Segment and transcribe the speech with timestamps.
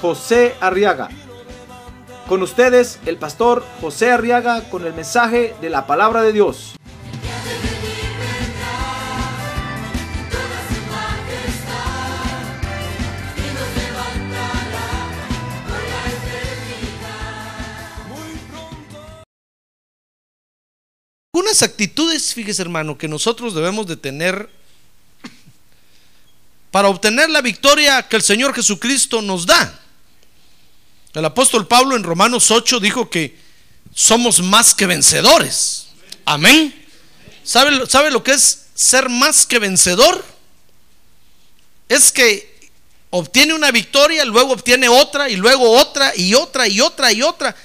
[0.00, 1.08] José Arriaga.
[2.28, 6.74] Con ustedes, el pastor José Arriaga con el mensaje de la palabra de Dios.
[21.32, 24.50] Unas actitudes, fíjese hermano, que nosotros debemos de tener
[26.70, 29.85] para obtener la victoria que el Señor Jesucristo nos da.
[31.16, 33.38] El apóstol Pablo en Romanos 8 dijo que
[33.94, 35.86] somos más que vencedores.
[36.26, 36.74] Amén.
[37.42, 40.22] ¿Sabe, ¿Sabe lo que es ser más que vencedor?
[41.88, 42.68] Es que
[43.08, 47.56] obtiene una victoria, luego obtiene otra y luego otra y otra y otra y otra.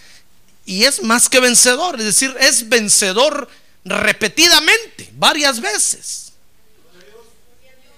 [0.66, 3.50] Y es más que vencedor, es decir, es vencedor
[3.84, 6.32] repetidamente, varias veces.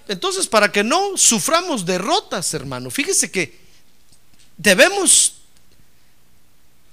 [0.07, 3.55] Entonces, para que no suframos derrotas, hermano, fíjese que
[4.57, 5.42] debemos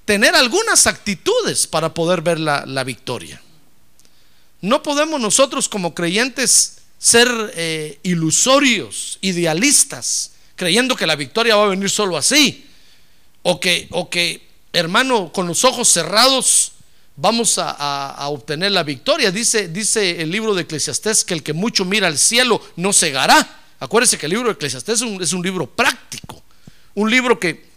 [0.04, 3.40] tener algunas actitudes para poder ver la, la victoria.
[4.60, 11.68] No podemos nosotros como creyentes ser eh, ilusorios, idealistas, creyendo que la victoria va a
[11.68, 12.66] venir solo así.
[13.42, 16.72] O que, o que hermano, con los ojos cerrados
[17.16, 19.30] vamos a, a, obtener la victoria.
[19.30, 23.60] Dice, dice el libro de Eclesiastés que el que mucho mira al cielo no cegará.
[23.78, 26.42] Acuérdese que el libro de Eclesiastés es un, es un libro práctico,
[26.94, 27.69] un libro que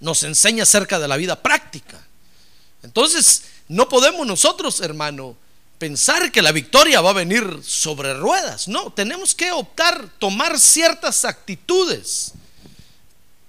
[0.00, 2.00] nos enseña acerca de la vida práctica.
[2.82, 5.36] Entonces, no podemos nosotros, hermano,
[5.78, 8.68] pensar que la victoria va a venir sobre ruedas.
[8.68, 12.32] No, tenemos que optar, tomar ciertas actitudes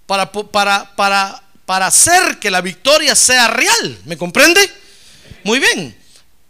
[0.06, 4.00] para, para, para, para hacer que la victoria sea real.
[4.06, 4.72] ¿Me comprende?
[5.44, 5.98] Muy bien.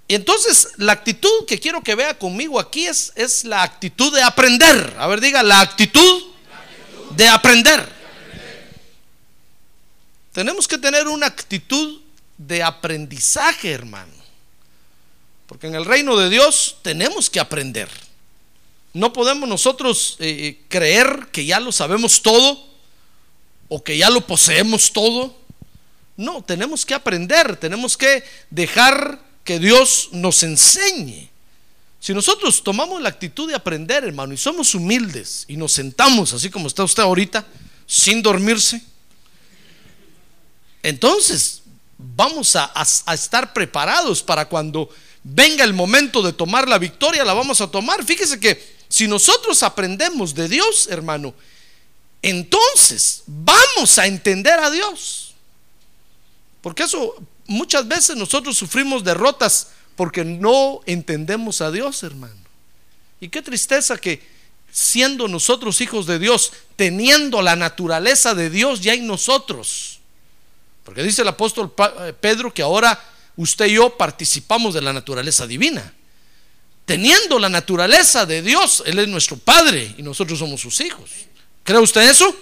[0.08, 4.24] Y entonces la actitud que quiero que vea conmigo aquí es, es la actitud de
[4.24, 4.96] aprender.
[4.98, 7.16] A ver, diga, la actitud, la actitud.
[7.16, 7.97] de aprender.
[10.38, 12.00] Tenemos que tener una actitud
[12.38, 14.14] de aprendizaje, hermano.
[15.48, 17.90] Porque en el reino de Dios tenemos que aprender.
[18.94, 22.68] No podemos nosotros eh, creer que ya lo sabemos todo
[23.68, 25.36] o que ya lo poseemos todo.
[26.18, 31.32] No, tenemos que aprender, tenemos que dejar que Dios nos enseñe.
[32.00, 36.52] Si nosotros tomamos la actitud de aprender, hermano, y somos humildes y nos sentamos así
[36.52, 37.44] como está usted ahorita,
[37.88, 38.84] sin dormirse,
[40.88, 41.64] entonces
[41.98, 42.72] vamos a,
[43.14, 44.90] estar preparados para cuando
[45.22, 48.06] venga el momento de tomar la victoria, la vamos a tomar.
[48.06, 51.34] Fíjese que si nosotros aprendemos de Dios, hermano,
[52.22, 55.34] entonces vamos a entender a Dios.
[56.62, 57.16] Porque eso
[57.48, 62.40] muchas veces nosotros sufrimos derrotas porque no entendemos a Dios, hermano.
[63.20, 64.26] Y qué tristeza que
[64.72, 69.97] siendo nosotros hijos de Dios, teniendo la naturaleza de Dios ya en nosotros.
[70.88, 71.74] Porque dice el apóstol
[72.22, 72.98] Pedro que ahora
[73.36, 75.94] usted y yo participamos de la naturaleza divina.
[76.86, 81.10] Teniendo la naturaleza de Dios, Él es nuestro Padre y nosotros somos sus hijos.
[81.66, 82.34] ¿Cree usted eso?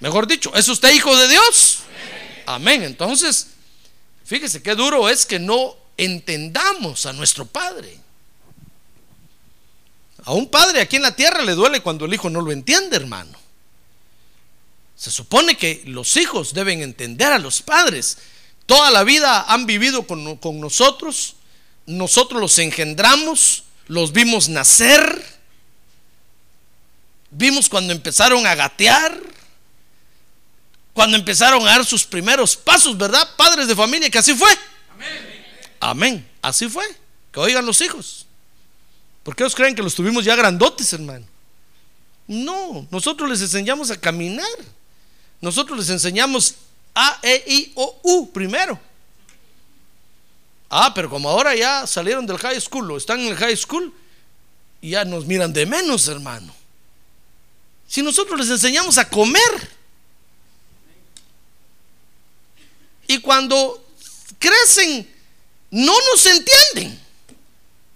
[0.00, 1.78] Mejor dicho, ¿es usted hijo de Dios?
[2.44, 2.82] Amén.
[2.82, 3.46] Entonces,
[4.26, 7.98] fíjese qué duro es que no entendamos a nuestro Padre.
[10.26, 12.96] A un padre aquí en la tierra le duele cuando el hijo no lo entiende,
[12.96, 13.45] hermano.
[14.96, 18.16] Se supone que los hijos deben entender a los padres.
[18.64, 21.36] Toda la vida han vivido con, nosotros,
[21.86, 25.24] nosotros los engendramos, los vimos nacer,
[27.30, 29.20] vimos cuando empezaron a gatear,
[30.94, 33.28] cuando empezaron a dar sus primeros pasos, ¿verdad?
[33.36, 34.50] Padres de familia, que así fue.
[35.78, 36.26] Amén.
[36.40, 36.84] Así fue.
[37.30, 38.26] Que oigan los hijos.
[39.22, 41.26] ¿Por qué os creen que los tuvimos ya grandotes, hermano?
[42.26, 44.46] No, nosotros les enseñamos a caminar.
[45.40, 46.54] Nosotros les enseñamos
[46.94, 48.78] A, E, I, O, U primero.
[50.68, 53.92] Ah, pero como ahora ya salieron del high school o están en el high school,
[54.82, 56.52] ya nos miran de menos, hermano.
[57.88, 59.76] Si nosotros les enseñamos a comer.
[63.06, 63.86] Y cuando
[64.38, 65.08] crecen,
[65.70, 67.00] no nos entienden.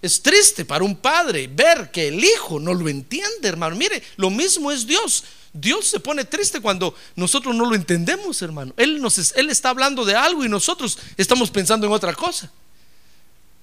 [0.01, 3.75] Es triste para un padre ver que el hijo no lo entiende, hermano.
[3.75, 5.23] Mire, lo mismo es Dios.
[5.53, 8.73] Dios se pone triste cuando nosotros no lo entendemos, hermano.
[8.77, 12.49] Él, nos, él está hablando de algo y nosotros estamos pensando en otra cosa.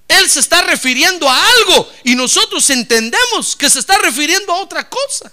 [0.07, 4.87] Él se está refiriendo a algo y nosotros entendemos que se está refiriendo a otra
[4.87, 5.31] cosa.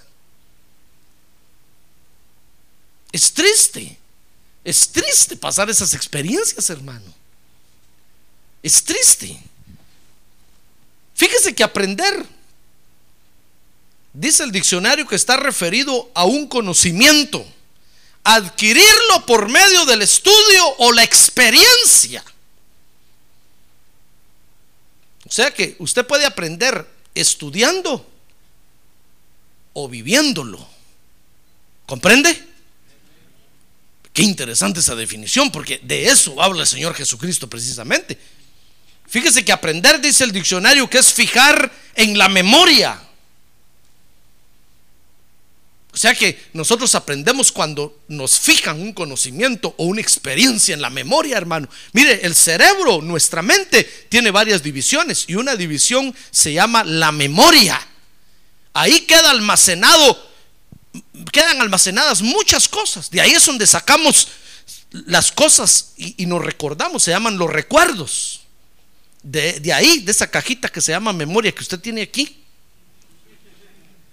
[3.12, 3.98] Es triste,
[4.62, 7.14] es triste pasar esas experiencias, hermano.
[8.62, 9.40] Es triste.
[11.14, 12.26] Fíjese que aprender
[14.18, 17.46] Dice el diccionario que está referido a un conocimiento,
[18.24, 22.24] adquirirlo por medio del estudio o la experiencia.
[25.28, 28.10] O sea que usted puede aprender estudiando
[29.74, 30.66] o viviéndolo.
[31.84, 32.42] ¿Comprende?
[34.14, 38.18] Qué interesante esa definición, porque de eso habla el Señor Jesucristo precisamente.
[39.06, 43.02] Fíjese que aprender, dice el diccionario, que es fijar en la memoria
[45.96, 50.90] o sea que nosotros aprendemos cuando nos fijan un conocimiento o una experiencia en la
[50.90, 51.70] memoria, hermano.
[51.94, 57.80] Mire, el cerebro, nuestra mente, tiene varias divisiones y una división se llama la memoria.
[58.74, 60.30] Ahí queda almacenado,
[61.32, 63.10] quedan almacenadas muchas cosas.
[63.10, 64.28] De ahí es donde sacamos
[64.90, 68.42] las cosas y, nos recordamos, se llaman los recuerdos.
[69.22, 72.44] De, de ahí, de esa cajita que se llama memoria que usted tiene aquí.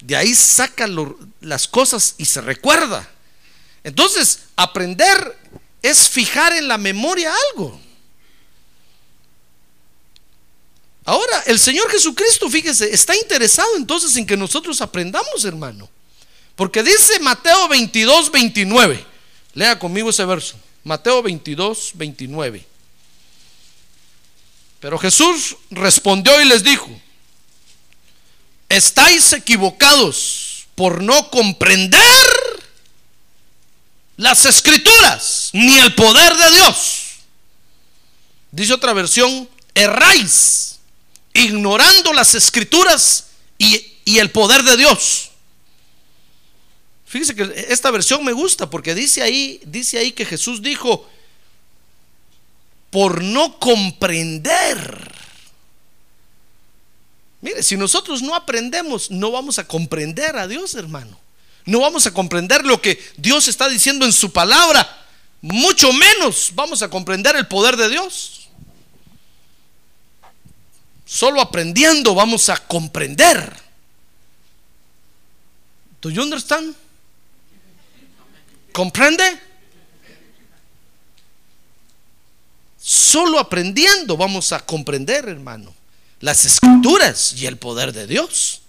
[0.03, 0.85] De ahí saca
[1.39, 3.09] las cosas y se recuerda.
[3.85, 5.37] Entonces, aprender
[5.81, 7.79] es fijar en la memoria algo.
[11.05, 15.89] Ahora, el Señor Jesucristo, fíjese, está interesado entonces en que nosotros aprendamos, hermano.
[16.57, 19.05] Porque dice Mateo 22, 29.
[19.53, 20.57] Lea conmigo ese verso.
[20.83, 22.65] Mateo 22, 29.
[24.81, 26.89] Pero Jesús respondió y les dijo,
[28.75, 31.99] estáis equivocados por no comprender
[34.17, 37.03] las escrituras ni el poder de Dios.
[38.51, 40.79] Dice otra versión, erráis
[41.33, 43.27] ignorando las escrituras
[43.57, 45.31] y, el poder de Dios.
[47.05, 51.07] Fíjese que esta versión me gusta porque dice ahí, dice ahí que Jesús dijo,
[52.89, 55.22] por no comprender
[57.43, 61.19] Mire, si nosotros no aprendemos, no vamos a comprender a Dios, hermano.
[61.65, 65.05] No vamos a comprender lo que Dios está diciendo en su palabra.
[65.41, 68.47] Mucho menos vamos a comprender el poder de Dios.
[71.05, 73.53] Solo aprendiendo vamos a comprender.
[76.01, 76.73] ¿Do you understand?
[78.71, 79.37] ¿Comprende?
[82.79, 85.82] Solo aprendiendo vamos a comprender, hermano
[86.23, 88.61] las escrituras y el poder de Dios.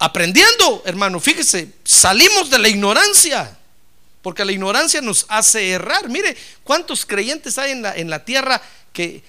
[0.00, 3.56] Aprendiendo, hermano, fíjese, salimos de la ignorancia,
[4.20, 6.08] porque la ignorancia nos hace errar.
[6.08, 8.60] Mire, ¿cuántos creyentes hay en la, en la tierra
[8.92, 9.22] que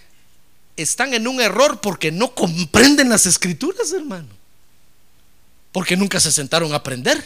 [0.76, 4.30] están en un error porque no comprenden las escrituras, hermano?
[5.72, 7.24] Porque nunca se sentaron a aprender.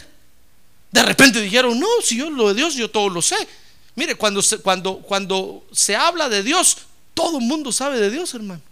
[0.92, 3.36] De repente dijeron, no, si yo lo de Dios, yo todo lo sé.
[3.94, 6.76] Mire, cuando se, cuando, cuando se habla de Dios,
[7.14, 8.67] todo el mundo sabe de Dios, hermano.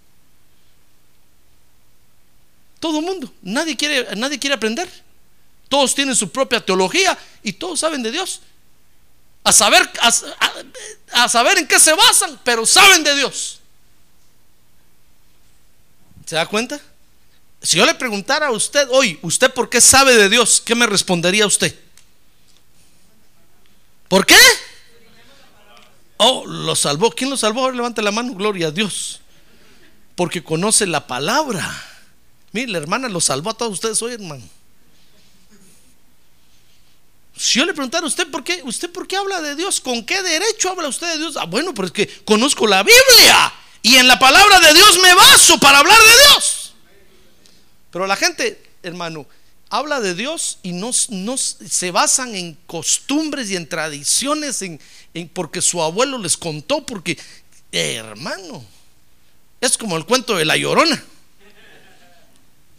[2.86, 3.32] Todo el mundo.
[3.42, 4.88] Nadie quiere, nadie quiere aprender.
[5.68, 8.42] Todos tienen su propia teología y todos saben de Dios.
[9.42, 9.90] A saber,
[11.10, 13.58] a, saber en qué se basan, pero saben de Dios.
[16.26, 16.80] ¿Se da cuenta?
[17.60, 20.62] Si yo le preguntara a usted hoy, ¿usted por qué sabe de Dios?
[20.64, 21.76] ¿Qué me respondería usted?
[24.06, 24.38] ¿Por qué?
[26.18, 27.10] Oh, lo salvó.
[27.10, 27.68] ¿Quién lo salvó?
[27.72, 29.22] Levante la mano, gloria a Dios.
[30.14, 31.85] Porque conoce la palabra.
[32.52, 34.44] Mire, la hermana lo salvó a todos ustedes hoy, hermano.
[37.36, 40.04] Si yo le preguntara a usted por qué, usted por qué habla de Dios, con
[40.04, 41.36] qué derecho habla usted de Dios.
[41.36, 45.14] Ah, bueno, pero es que conozco la Biblia y en la palabra de Dios me
[45.14, 46.72] baso para hablar de Dios.
[47.90, 49.26] Pero la gente, hermano,
[49.68, 54.64] habla de Dios y no, se basan en costumbres y en tradiciones,
[55.34, 57.18] porque su abuelo les contó, porque,
[57.70, 58.64] hermano,
[59.60, 61.02] es como el cuento de la llorona.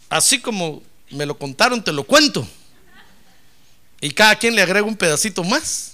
[0.08, 2.46] Así como me lo contaron, te lo cuento.
[4.00, 5.92] Y cada quien le agrega un pedacito más.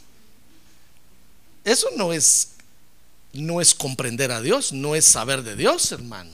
[1.64, 2.48] Eso no es
[3.34, 6.30] no es comprender a Dios, no es saber de Dios, hermano.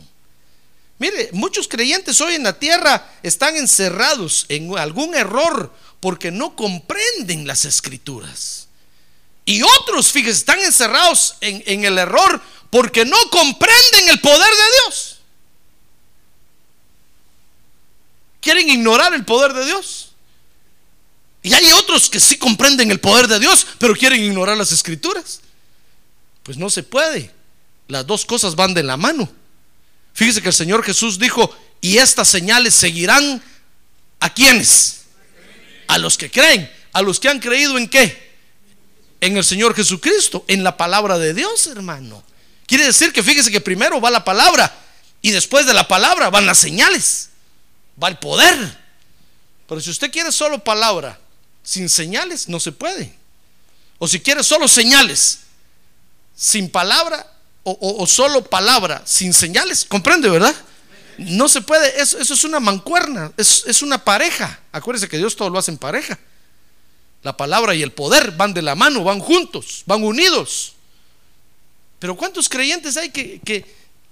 [0.99, 7.47] Mire, muchos creyentes hoy en la tierra están encerrados en algún error porque no comprenden
[7.47, 8.69] las escrituras.
[9.47, 14.65] Y otros, fíjense, están encerrados en, en el error porque no comprenden el poder de
[14.85, 15.10] Dios.
[18.41, 20.13] Quieren ignorar el poder de Dios.
[21.43, 25.41] Y hay otros que sí comprenden el poder de Dios, pero quieren ignorar las escrituras.
[26.43, 27.31] Pues no se puede.
[27.89, 29.31] Las dos cosas van de la mano.
[30.13, 33.43] Fíjese que el Señor Jesús dijo, y estas señales seguirán
[34.21, 35.03] a quienes?
[35.89, 38.31] A los que creen, a los que han creído en qué?
[39.21, 42.23] En el Señor Jesucristo, en la palabra de Dios, hermano.
[42.67, 44.73] Quiere decir que fíjese que primero va la palabra
[45.23, 47.30] y después de la palabra van las señales,
[48.03, 48.79] va el poder.
[49.67, 51.19] Pero si usted quiere solo palabra
[51.63, 53.15] sin señales, no se puede.
[53.99, 55.41] O si quiere solo señales
[56.35, 57.27] sin palabra
[57.63, 60.55] o, solo palabra sin señales, comprende, ¿verdad?
[61.19, 64.59] No se puede, eso, es una mancuerna, es, una pareja.
[64.73, 66.19] Acuérdese que Dios todo lo hace en pareja.
[67.23, 70.73] La palabra y el poder van de la mano, van juntos, van unidos.
[71.99, 73.67] Pero ¿cuántos creyentes hay que,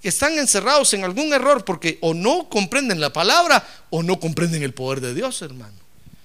[0.07, 4.73] están encerrados en algún error porque o no comprenden la palabra o no comprenden el
[4.73, 5.77] poder de Dios, hermano?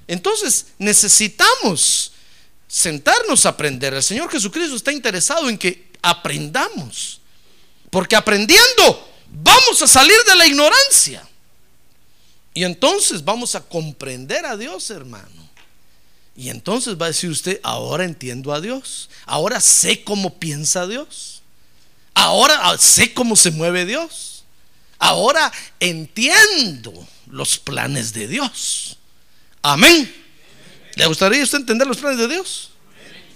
[0.07, 2.13] Entonces necesitamos
[2.69, 3.95] sentarnos a aprender.
[3.95, 7.21] El Señor Jesucristo está interesado en que aprendamos.
[7.91, 11.27] Porque aprendiendo vamos a salir de la ignorancia.
[12.53, 15.49] Y entonces vamos a comprender a Dios, hermano.
[16.37, 19.11] Y entonces va a decir usted, ahora entiendo a Dios.
[19.25, 21.34] Ahora sé cómo piensa Dios.
[22.15, 24.45] Ahora sé cómo se mueve Dios.
[24.99, 26.93] Ahora entiendo
[27.27, 28.99] los planes de Dios.
[29.63, 30.15] Amén.
[30.95, 32.71] ¿Le gustaría usted entender los planes de Dios?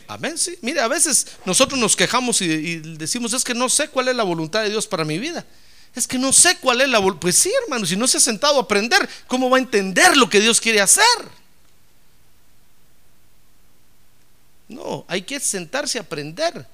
[0.07, 0.59] Amén, sí.
[0.63, 4.23] Mire, a veces nosotros nos quejamos y, decimos, es que no sé cuál es la
[4.23, 5.45] voluntad de Dios para mi vida.
[5.95, 7.21] Es que no sé cuál es la voluntad.
[7.21, 10.31] Pues sí, hermano, si no se ha sentado a aprender, ¿cómo va a entender lo
[10.31, 11.05] que Dios quiere hacer?
[14.69, 16.67] No, hay que sentarse a aprender.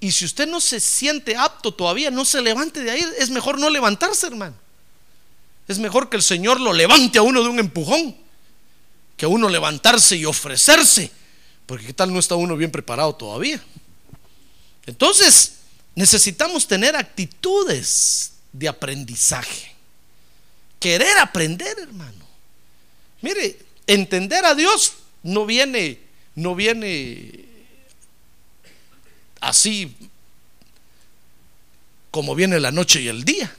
[0.00, 3.06] Y si usted no se siente apto todavía, no se levante de ahí.
[3.18, 4.56] Es mejor no levantarse, hermano.
[5.68, 8.16] Es mejor que el Señor lo levante a uno de un empujón,
[9.16, 11.10] que a uno levantarse y ofrecerse.
[11.66, 13.62] Porque qué tal no está uno bien preparado todavía.
[14.86, 15.54] Entonces,
[15.94, 19.74] necesitamos tener actitudes de aprendizaje.
[20.78, 22.24] Querer aprender, hermano.
[23.22, 27.45] Mire, entender a Dios no viene no viene
[29.46, 29.94] así
[32.10, 33.54] como viene la noche y el día.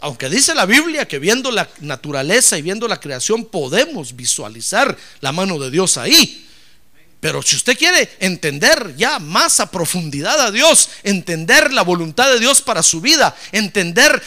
[0.00, 5.32] Aunque dice la Biblia que viendo la naturaleza y viendo la creación podemos visualizar la
[5.32, 6.46] mano de Dios ahí.
[7.20, 12.38] Pero si usted quiere entender ya más a profundidad a Dios, entender la voluntad de
[12.38, 14.22] Dios para su vida, entender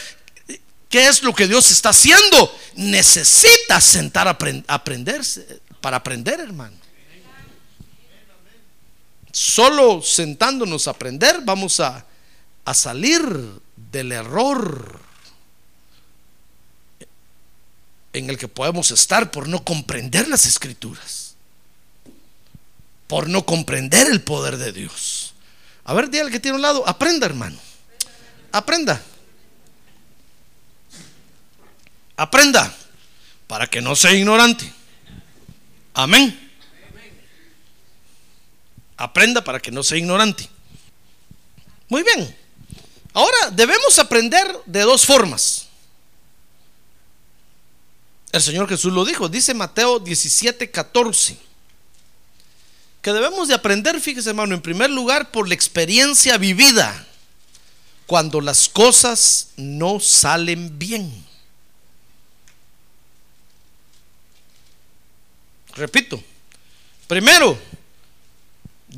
[0.88, 6.76] qué es lo que Dios está haciendo, necesita sentar a aprenderse para aprender, hermano.
[9.32, 12.04] Solo sentándonos a aprender vamos a,
[12.64, 13.22] a salir
[13.76, 15.00] del error
[18.12, 21.34] en el que podemos estar por no comprender las escrituras,
[23.06, 25.34] por no comprender el poder de Dios.
[25.84, 27.58] A ver, dígale que tiene un lado, aprenda hermano,
[28.52, 29.00] aprenda,
[32.16, 32.74] aprenda
[33.46, 34.70] para que no sea ignorante.
[35.94, 36.47] Amén.
[38.98, 40.48] Aprenda para que no sea ignorante.
[41.88, 42.36] Muy bien.
[43.14, 45.68] Ahora debemos aprender de dos formas.
[48.32, 51.38] El Señor Jesús lo dijo, dice Mateo 17, 14.
[53.00, 57.06] Que debemos de aprender, fíjese hermano, en primer lugar por la experiencia vivida,
[58.06, 61.24] cuando las cosas no salen bien.
[65.74, 66.20] Repito,
[67.06, 67.56] primero,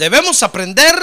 [0.00, 0.96] Debemos aprender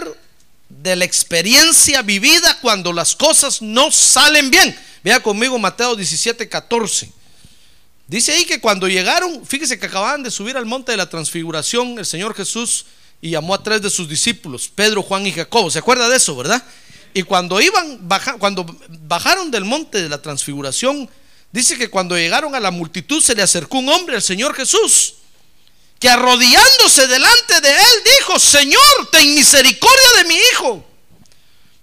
[0.70, 4.76] de la experiencia vivida cuando las cosas no salen bien.
[5.04, 7.12] Vea conmigo Mateo 17, 14.
[8.08, 12.00] Dice ahí que cuando llegaron, fíjese que acababan de subir al monte de la transfiguración
[12.00, 12.88] el Señor Jesús
[13.22, 15.70] y llamó a tres de sus discípulos, Pedro, Juan y Jacobo.
[15.70, 16.64] ¿Se acuerda de eso, verdad?
[17.14, 18.00] Y cuando iban,
[18.40, 18.66] cuando
[19.02, 21.08] bajaron del monte de la transfiguración,
[21.52, 25.18] dice que cuando llegaron a la multitud se le acercó un hombre al Señor Jesús
[26.00, 30.86] que arrodillándose delante de él dijo, Señor, ten misericordia de mi hijo,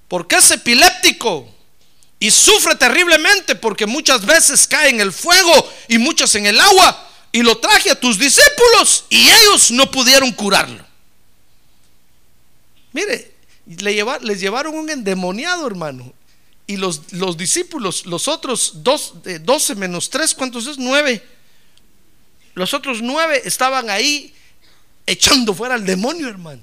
[0.09, 1.49] porque es epiléptico
[2.21, 7.11] y sufre terriblemente porque muchas veces cae en el fuego y muchas en el agua,
[7.33, 10.85] y lo traje a tus discípulos y ellos no pudieron curarlo.
[12.93, 13.35] Mire,
[13.67, 16.13] le les llevaron un endemoniado, hermano.
[16.67, 20.79] Y los, los discípulos, los otros dos, 12 menos 3, ¿cuántos es?
[20.79, 21.34] 9
[22.55, 24.35] los otros nueve estaban ahí
[25.07, 26.63] echando fuera al demonio, hermano.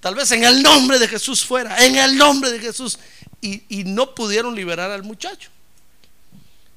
[0.00, 2.98] Tal vez en el nombre de Jesús fuera, en el nombre de Jesús.
[3.40, 5.50] Y, no pudieron liberar al muchacho.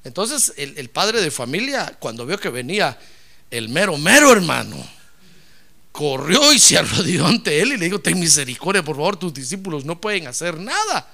[0.02, 2.98] Entonces el, padre de familia, cuando vio que venía
[3.50, 4.76] el mero, mero hermano,
[5.92, 9.84] corrió y se arrodilló ante él y le dijo, ten misericordia, por favor, tus discípulos
[9.84, 11.08] no pueden hacer nada.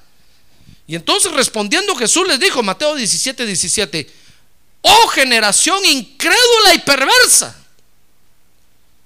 [0.87, 4.11] Y entonces respondiendo Jesús les dijo, Mateo 17, 17,
[4.82, 7.56] oh generación incrédula y perversa.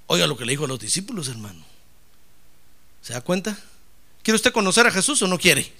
[0.06, 1.64] Oiga lo que le dijo a los discípulos, hermano.
[3.02, 3.56] ¿Se da cuenta?
[4.22, 5.72] ¿Quiere usted conocer a Jesús o no quiere?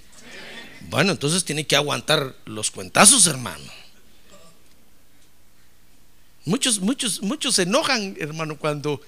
[0.89, 3.65] Bueno, entonces tiene que aguantar los cuentazos, hermano.
[6.45, 9.01] Muchos, muchos, muchos se enojan, hermano, cuando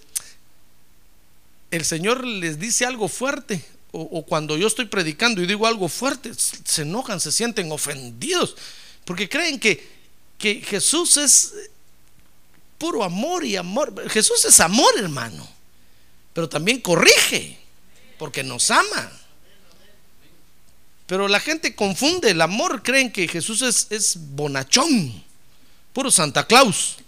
[1.71, 6.33] el Señor les dice algo fuerte o, cuando yo estoy predicando y digo algo fuerte,
[6.35, 8.57] se enojan, se sienten ofendidos,
[9.05, 9.98] porque creen que,
[10.39, 11.55] que Jesús es
[12.79, 14.09] puro amor y amor.
[14.09, 15.47] Jesús es amor, hermano,
[16.33, 17.59] pero también corrige,
[18.19, 19.13] porque nos ama.
[21.07, 25.25] Pero la gente confunde el amor, creen que Jesús es, es bonachón,
[25.93, 26.99] puro Santa Claus,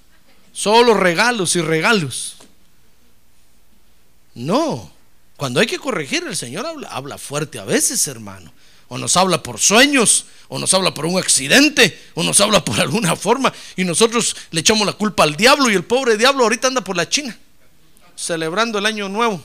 [0.52, 2.36] solo regalos y regalos.
[4.34, 4.90] No,
[5.36, 8.52] cuando hay que corregir, el Señor habla, habla fuerte a veces, hermano.
[8.90, 12.78] O nos habla por sueños, o nos habla por un accidente, o nos habla por
[12.80, 16.66] alguna forma, y nosotros le echamos la culpa al diablo, y el pobre diablo ahorita
[16.66, 17.38] anda por la China,
[18.16, 19.42] celebrando el año nuevo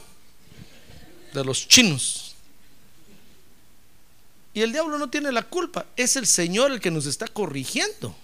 [1.33, 2.35] de los chinos.
[4.53, 8.15] Y el diablo no tiene la culpa, es el Señor el que nos está corrigiendo.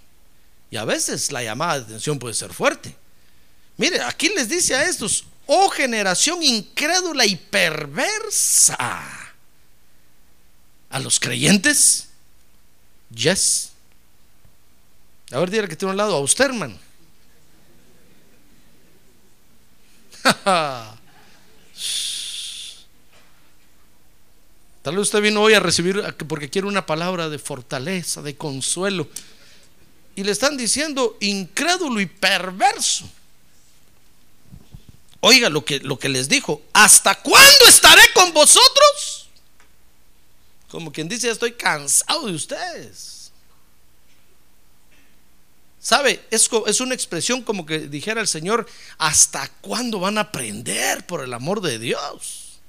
[0.72, 2.96] Y a veces la llamada de atención puede ser fuerte.
[3.78, 8.78] Mire, aquí les dice a estos, oh generación incrédula y perversa.
[10.92, 12.10] A los creyentes,
[13.14, 13.72] yes.
[15.32, 16.78] A ver, dígale que tiene un lado, a usted, hermano.
[24.82, 29.08] Tal vez usted vino hoy a recibir porque quiere una palabra de fortaleza, de consuelo.
[30.16, 33.10] Y le están diciendo incrédulo y perverso.
[35.22, 36.64] Oiga lo que, lo que les dijo.
[36.74, 39.30] ¿Hasta cuándo estaré con vosotros?
[40.72, 43.34] Como quien dice, estoy cansado de ustedes.
[45.82, 46.26] ¿Sabe?
[46.32, 48.66] Es, es una expresión como que dijera el Señor,
[48.98, 52.60] ¿hasta cuándo van a aprender por el amor de Dios?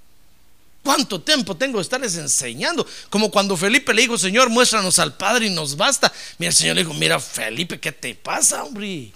[0.83, 2.85] ¿Cuánto tiempo tengo de estarles enseñando?
[3.09, 6.13] Como cuando Felipe le dijo, Señor, muéstranos al Padre y nos basta.
[6.39, 9.13] Mira, el Señor le dijo, mira, Felipe, ¿qué te pasa, hombre?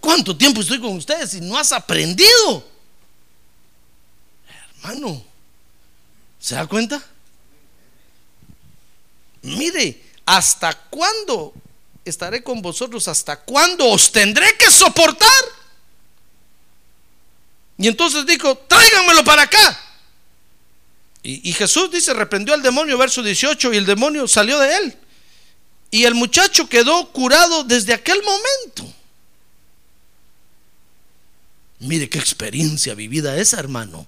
[0.00, 2.66] ¿Cuánto tiempo estoy con ustedes y no has aprendido?
[4.82, 5.22] Hermano,
[6.40, 7.04] ¿se da cuenta?
[9.56, 11.54] Mire, ¿hasta cuándo
[12.04, 13.08] estaré con vosotros?
[13.08, 15.28] ¿Hasta cuándo os tendré que soportar?
[17.78, 19.84] Y entonces dijo, tráiganmelo para acá.
[21.22, 24.96] Y, Jesús dice, reprendió al demonio, verso 18, y el demonio salió de él.
[25.90, 28.94] Y el muchacho quedó curado desde aquel momento.
[31.80, 34.06] Mire qué experiencia vivida esa, hermano.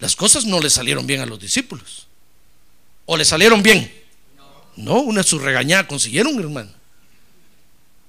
[0.00, 2.08] Las cosas no le salieron bien a los discípulos.
[3.06, 4.03] ¿O le salieron bien?
[4.76, 6.70] No, una su regañada consiguieron, hermano.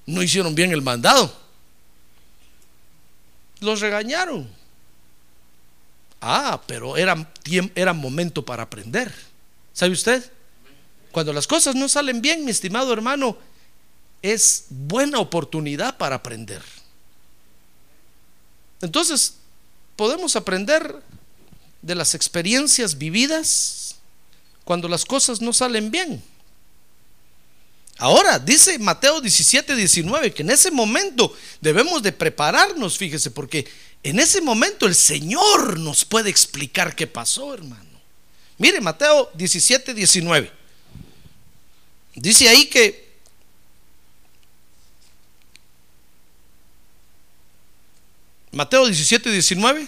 [0.06, 1.36] No hicieron bien el mandado.
[3.60, 4.50] Los regañaron.
[6.22, 7.32] Ah, pero era,
[7.76, 9.14] era momento para aprender.
[9.74, 10.32] ¿Sabe usted?
[11.12, 13.38] Cuando las cosas no salen bien, mi estimado hermano,
[14.22, 16.62] es buena oportunidad para aprender.
[18.82, 19.36] Entonces,
[19.96, 21.02] podemos aprender
[21.82, 23.96] de las experiencias vividas
[24.64, 26.24] cuando las cosas no salen bien.
[27.98, 33.66] Ahora, dice Mateo 17, 19, que en ese momento debemos de prepararnos, fíjese, porque
[34.04, 38.02] en ese momento el Señor nos puede explicar qué pasó, hermano.
[38.58, 40.52] Mire, Mateo 17, 19.
[42.16, 43.06] Dice ahí que
[48.52, 49.88] Mateo 17, 19.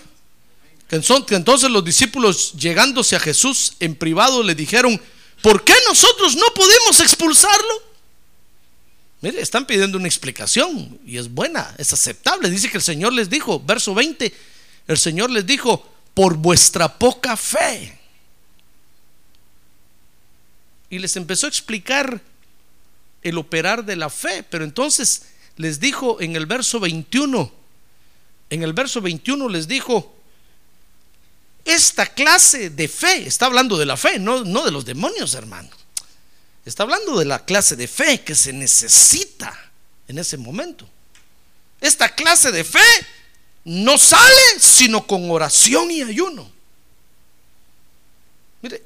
[0.88, 5.02] Que entonces los discípulos llegándose a Jesús en privado le dijeron,
[5.42, 7.87] ¿por qué nosotros no podemos expulsarlo?
[9.22, 12.50] Mire, están pidiendo una explicación y es buena, es aceptable.
[12.50, 14.32] Dice que el Señor les dijo, verso 20,
[14.88, 17.98] el Señor les dijo, por vuestra poca fe.
[20.90, 22.22] Y les empezó a explicar
[23.24, 25.24] el operar de la fe, pero entonces
[25.58, 27.52] les dijo en el verso 21,
[28.50, 30.16] en el verso 21 les dijo,
[31.66, 35.70] esta clase de fe, está hablando de la fe, no, no de los demonios, hermano.
[36.68, 39.58] Está hablando de la clase de fe que se necesita
[40.06, 40.86] en ese momento.
[41.80, 42.84] Esta clase de fe
[43.64, 46.52] no sale sino con oración y ayuno.
[48.62, 48.84] Mire,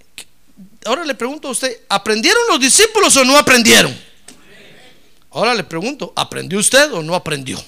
[0.86, 4.00] ahora le pregunto a usted, ¿aprendieron los discípulos o no aprendieron?
[5.32, 7.60] Ahora le pregunto, ¿aprendió usted o no aprendió?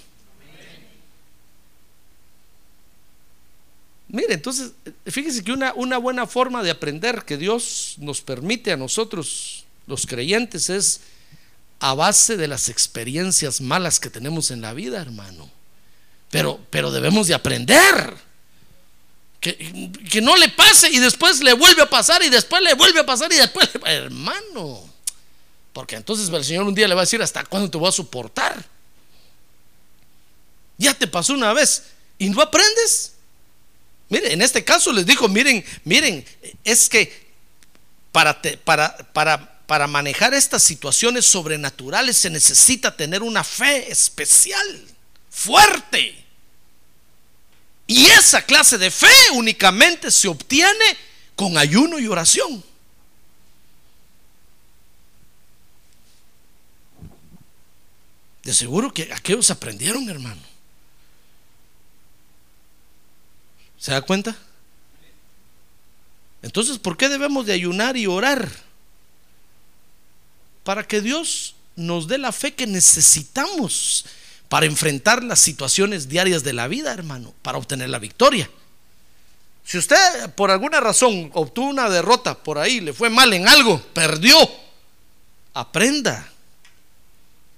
[4.09, 4.73] Mire, entonces,
[5.07, 10.05] fíjese que una, una buena forma de aprender que Dios nos permite a nosotros, los
[10.05, 11.01] creyentes, es
[11.79, 15.51] a base de las experiencias malas que tenemos en la vida, hermano.
[16.29, 18.15] Pero, pero debemos de aprender.
[19.39, 23.01] Que, que, no le pase y después le vuelve a pasar y después le vuelve
[23.01, 24.89] a pasar y después, hermano.
[25.73, 27.91] Porque entonces el Señor un día le va a decir, ¿hasta cuándo te voy a
[27.91, 28.63] soportar?
[30.77, 31.83] Ya te pasó una vez
[32.17, 33.13] y no aprendes.
[34.07, 36.25] Mire, en este caso les dijo, miren, miren,
[36.63, 37.33] es que
[38.11, 44.85] para, para, para para manejar estas situaciones sobrenaturales se necesita tener una fe especial,
[45.31, 46.23] fuerte.
[47.87, 50.85] Y esa clase de fe únicamente se obtiene
[51.35, 52.63] con ayuno y oración.
[58.43, 60.43] De seguro que aquellos aprendieron, hermano.
[63.79, 64.37] ¿Se da cuenta?
[66.43, 68.51] Entonces, ¿por qué debemos de ayunar y orar?
[70.63, 74.05] Para que Dios nos dé la fe que necesitamos
[74.49, 78.49] para enfrentar las situaciones diarias de la vida, hermano, para obtener la victoria.
[79.65, 83.81] Si usted por alguna razón obtuvo una derrota por ahí, le fue mal en algo,
[83.93, 84.37] perdió,
[85.53, 86.29] aprenda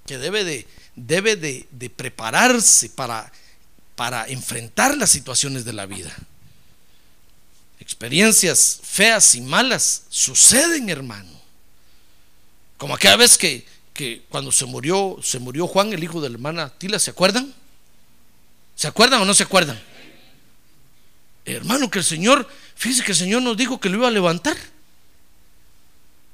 [0.06, 3.30] que debe de, debe de, prepararse para,
[3.96, 6.14] para enfrentar las situaciones de la vida.
[7.80, 11.35] Experiencias feas y malas suceden, hermano.
[12.78, 16.34] Como aquella vez que, que cuando se murió, se murió Juan, el hijo de la
[16.34, 17.54] hermana Tila, ¿se acuerdan?
[18.74, 19.80] ¿Se acuerdan o no se acuerdan?
[21.44, 24.56] Hermano, que el Señor, fíjese que el Señor nos dijo que lo iba a levantar.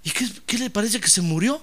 [0.03, 1.63] ¿Y qué, qué le parece que se murió?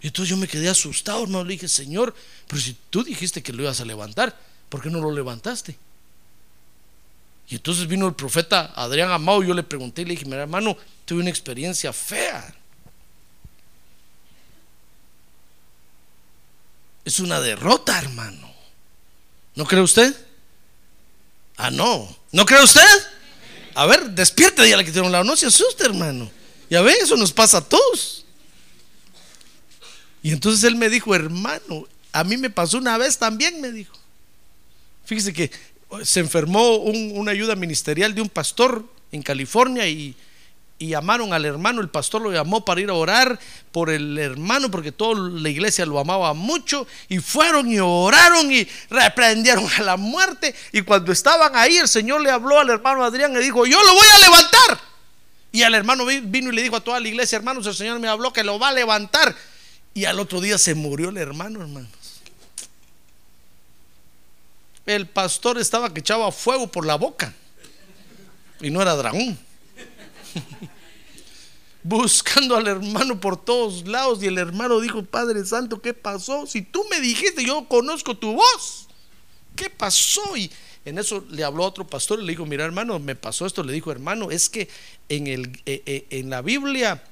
[0.00, 1.44] Y entonces yo me quedé asustado, hermano.
[1.44, 2.14] Le dije, Señor,
[2.48, 4.36] pero si tú dijiste que lo ibas a levantar,
[4.68, 5.76] ¿por qué no lo levantaste?
[7.50, 9.42] Y entonces vino el profeta Adrián Amado.
[9.42, 12.54] Yo le pregunté y le dije, mira, hermano, tuve una experiencia fea.
[17.04, 18.48] Es una derrota, hermano.
[19.56, 20.14] ¿No cree usted?
[21.56, 22.16] Ah, no.
[22.30, 22.86] ¿No cree usted?
[23.74, 25.24] A ver, despierte de la que tiene un lado.
[25.24, 26.30] No se asuste, hermano.
[26.70, 28.24] Ya ve, eso nos pasa a todos.
[30.22, 33.98] Y entonces él me dijo, hermano, a mí me pasó una vez también, me dijo.
[35.04, 35.50] Fíjese que
[36.04, 40.16] se enfermó una ayuda ministerial de un pastor en California y,
[40.78, 43.38] llamaron al hermano, el pastor lo llamó para ir a orar
[43.70, 48.66] por el hermano porque toda la iglesia lo amaba mucho y fueron y oraron y
[48.88, 53.36] reprendieron a la muerte y cuando estaban ahí el Señor le habló al hermano Adrián
[53.36, 54.80] y dijo, yo lo voy a levantar.
[55.52, 58.08] Y al hermano vino y le dijo a toda la iglesia, hermanos, el Señor me
[58.08, 59.36] habló que lo va a levantar.
[59.92, 61.88] Y al otro día se murió el hermano, hermano
[64.86, 67.34] el pastor estaba que echaba fuego por la boca.
[68.60, 69.38] Y no era dragón.
[71.82, 74.22] Buscando al hermano por todos lados.
[74.22, 76.46] Y el hermano dijo, Padre Santo, ¿qué pasó?
[76.46, 78.88] Si tú me dijiste, yo conozco tu voz.
[79.56, 80.36] ¿Qué pasó?
[80.36, 80.50] Y
[80.84, 83.62] en eso le habló a otro pastor y le dijo, mira hermano, me pasó esto.
[83.62, 84.68] Le dijo, hermano, es que
[85.08, 87.02] en, el, eh, eh, en la Biblia,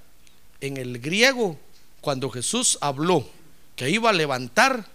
[0.61, 1.59] en el griego,
[2.00, 3.28] cuando Jesús habló
[3.76, 4.87] que iba a levantar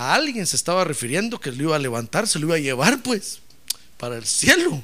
[0.00, 3.02] a alguien se estaba refiriendo que lo iba a levantar, se lo iba a llevar
[3.02, 3.40] pues
[3.98, 4.82] para el cielo,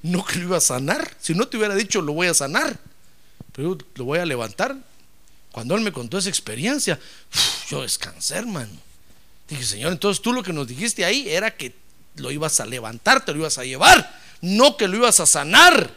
[0.00, 1.16] no que lo iba a sanar.
[1.20, 2.78] Si no te hubiera dicho lo voy a sanar,
[3.52, 4.76] pero lo voy a levantar.
[5.50, 7.00] Cuando él me contó esa experiencia,
[7.68, 8.70] yo descansé, hermano.
[9.48, 11.74] Dije, Señor, entonces tú lo que nos dijiste ahí era que
[12.14, 15.92] lo ibas a levantar, te lo ibas a llevar, no que lo ibas a sanar,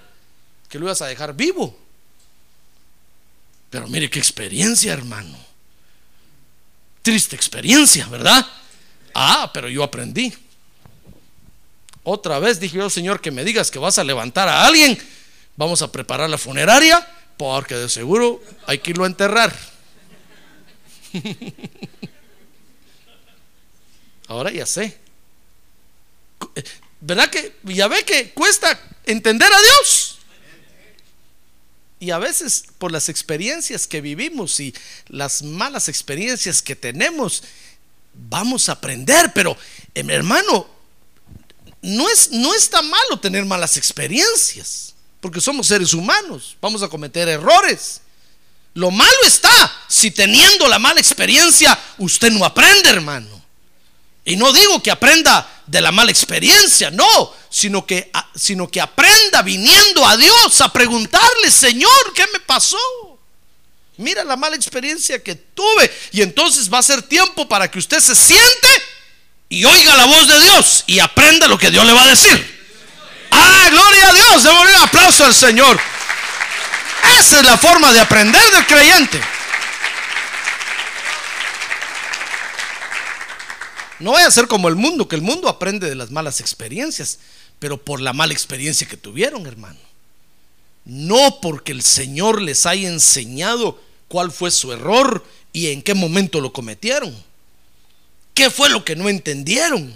[0.67, 1.77] que lo ibas a dejar vivo.
[3.69, 5.46] Pero mire qué experiencia, hermano
[7.07, 8.45] triste experiencia, ¿verdad?
[9.13, 10.33] Ah, pero yo aprendí.
[12.03, 15.01] Otra vez dije yo, Señor, que me digas que vas a levantar a alguien,
[15.55, 19.57] vamos a preparar la funeraria, porque de seguro hay que irlo a enterrar.
[24.27, 24.99] Ahora ya sé.
[26.99, 30.06] ¿Verdad que ya ve que cuesta entender a Dios?
[31.99, 34.73] Y a veces por las experiencias que vivimos y
[35.07, 37.43] las malas experiencias que tenemos,
[38.13, 39.31] vamos a aprender.
[39.33, 39.57] Pero,
[39.95, 40.67] em, hermano,
[41.81, 47.27] no, es, no está malo tener malas experiencias, porque somos seres humanos, vamos a cometer
[47.27, 48.01] errores.
[48.73, 53.36] Lo malo está si teniendo la mala experiencia usted no aprende, hermano.
[54.27, 59.41] Y no digo que aprenda de la mala experiencia, no, sino que, sino que aprenda
[59.41, 62.77] viniendo a Dios a preguntarle, Señor, ¿qué me pasó?
[63.95, 65.89] Mira la mala experiencia que tuve.
[66.11, 68.67] Y entonces va a ser tiempo para que usted se siente
[69.47, 72.67] y oiga la voz de Dios y aprenda lo que Dios le va a decir.
[73.31, 74.43] Ah, gloria a Dios.
[74.43, 75.79] Démosle un aplauso al Señor.
[77.17, 79.36] Esa es la forma de aprender del creyente.
[83.99, 87.19] No vaya a ser como el mundo, que el mundo aprende de las malas experiencias,
[87.59, 89.79] pero por la mala experiencia que tuvieron, hermano.
[90.85, 96.39] No porque el Señor les haya enseñado cuál fue su error y en qué momento
[96.39, 97.15] lo cometieron.
[98.33, 99.93] ¿Qué fue lo que no entendieron?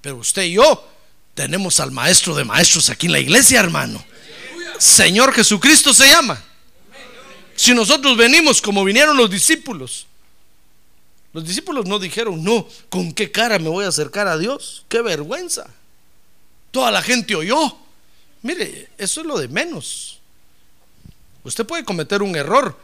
[0.00, 0.88] Pero usted y yo
[1.34, 4.04] tenemos al maestro de maestros aquí en la iglesia, hermano.
[4.78, 6.42] Señor Jesucristo se llama.
[7.56, 10.07] Si nosotros venimos como vinieron los discípulos,
[11.38, 14.84] los discípulos no dijeron, no, ¿con qué cara me voy a acercar a Dios?
[14.88, 15.68] ¡Qué vergüenza!
[16.72, 17.76] Toda la gente oyó.
[18.42, 20.18] Mire, eso es lo de menos.
[21.44, 22.76] Usted puede cometer un error,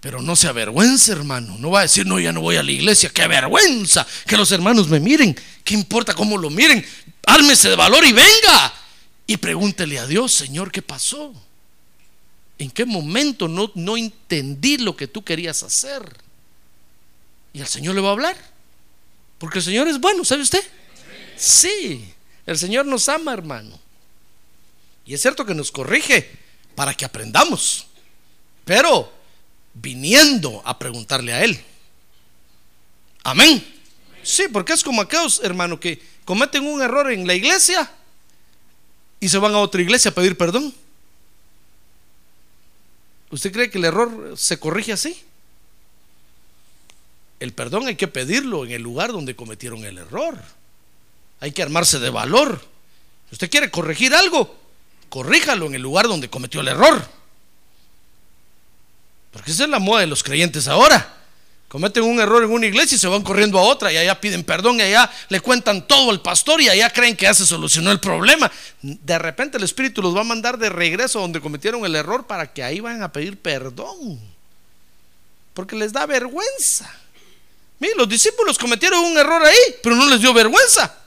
[0.00, 1.56] pero no se avergüence, hermano.
[1.60, 3.10] No va a decir, no, ya no voy a la iglesia.
[3.10, 4.04] ¡Qué vergüenza!
[4.26, 5.36] Que los hermanos me miren.
[5.62, 6.84] ¿Qué importa cómo lo miren?
[7.26, 8.74] Ármese de valor y venga.
[9.24, 11.32] Y pregúntele a Dios, Señor, ¿qué pasó?
[12.58, 16.23] ¿En qué momento no, no entendí lo que tú querías hacer?
[17.54, 18.36] Y el Señor le va a hablar.
[19.38, 20.62] Porque el Señor es bueno, ¿sabe usted?
[21.36, 22.12] Sí,
[22.44, 23.78] el Señor nos ama, hermano.
[25.06, 26.30] Y es cierto que nos corrige
[26.74, 27.86] para que aprendamos.
[28.64, 29.12] Pero
[29.72, 31.62] viniendo a preguntarle a Él.
[33.22, 33.64] Amén.
[34.22, 37.90] Sí, porque es como aquellos, hermano, que cometen un error en la iglesia
[39.20, 40.74] y se van a otra iglesia a pedir perdón.
[43.30, 45.22] ¿Usted cree que el error se corrige así?
[47.44, 50.34] El perdón hay que pedirlo en el lugar donde cometieron el error.
[51.40, 52.58] Hay que armarse de valor.
[53.28, 54.56] Si usted quiere corregir algo,
[55.10, 57.06] corríjalo en el lugar donde cometió el error.
[59.30, 61.18] Porque esa es la moda de los creyentes ahora.
[61.68, 64.42] Cometen un error en una iglesia y se van corriendo a otra y allá piden
[64.42, 67.90] perdón y allá le cuentan todo al pastor y allá creen que ya se solucionó
[67.92, 68.50] el problema.
[68.80, 72.50] De repente el Espíritu los va a mandar de regreso donde cometieron el error para
[72.50, 74.18] que ahí vayan a pedir perdón.
[75.52, 77.03] Porque les da vergüenza.
[77.78, 81.00] Miren, los discípulos cometieron un error ahí, pero no les dio vergüenza.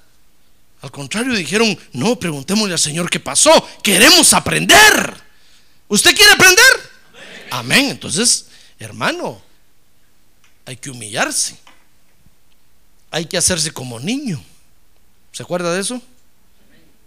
[0.81, 3.51] Al contrario, dijeron, no, preguntémosle al Señor qué pasó.
[3.81, 5.21] Queremos aprender.
[5.87, 6.91] ¿Usted quiere aprender?
[7.49, 7.89] Amén.
[7.89, 9.41] Entonces, hermano,
[10.65, 11.57] hay que humillarse.
[13.09, 14.43] Hay que hacerse como niño.
[15.31, 16.01] ¿Se acuerda de eso?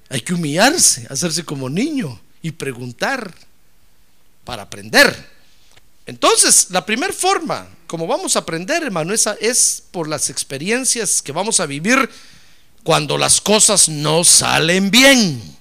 [0.08, 3.32] Hay que humillarse, hacerse como niño y preguntar
[4.44, 5.30] para aprender.
[6.06, 11.32] Entonces, la primera forma, como vamos a aprender, hermano, esa es por las experiencias que
[11.32, 12.08] vamos a vivir
[12.84, 15.58] cuando las cosas no salen bien.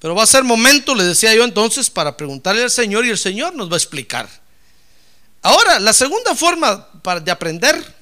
[0.00, 3.18] Pero va a ser momento, le decía yo entonces, para preguntarle al Señor y el
[3.18, 4.30] Señor nos va a explicar.
[5.42, 6.88] Ahora, la segunda forma
[7.22, 7.94] de aprender,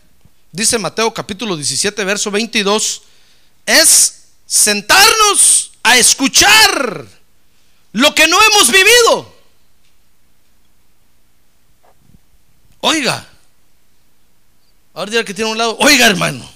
[0.53, 3.03] dice Mateo capítulo 17, verso 22,
[3.67, 7.05] es sentarnos a escuchar
[7.91, 9.34] lo que no hemos vivido.
[12.87, 13.27] Oiga,
[14.93, 16.47] ahora dirá que tiene un lado, oiga hermano,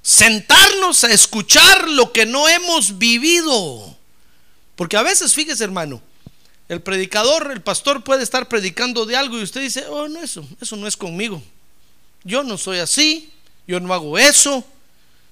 [0.00, 3.96] sentarnos a escuchar lo que no hemos vivido.
[4.76, 6.00] Porque a veces, fíjese hermano,
[6.68, 10.46] el predicador, el pastor puede estar predicando de algo y usted dice, oh, no, eso,
[10.60, 11.42] eso no es conmigo.
[12.22, 13.32] Yo no soy así,
[13.66, 14.64] yo no hago eso,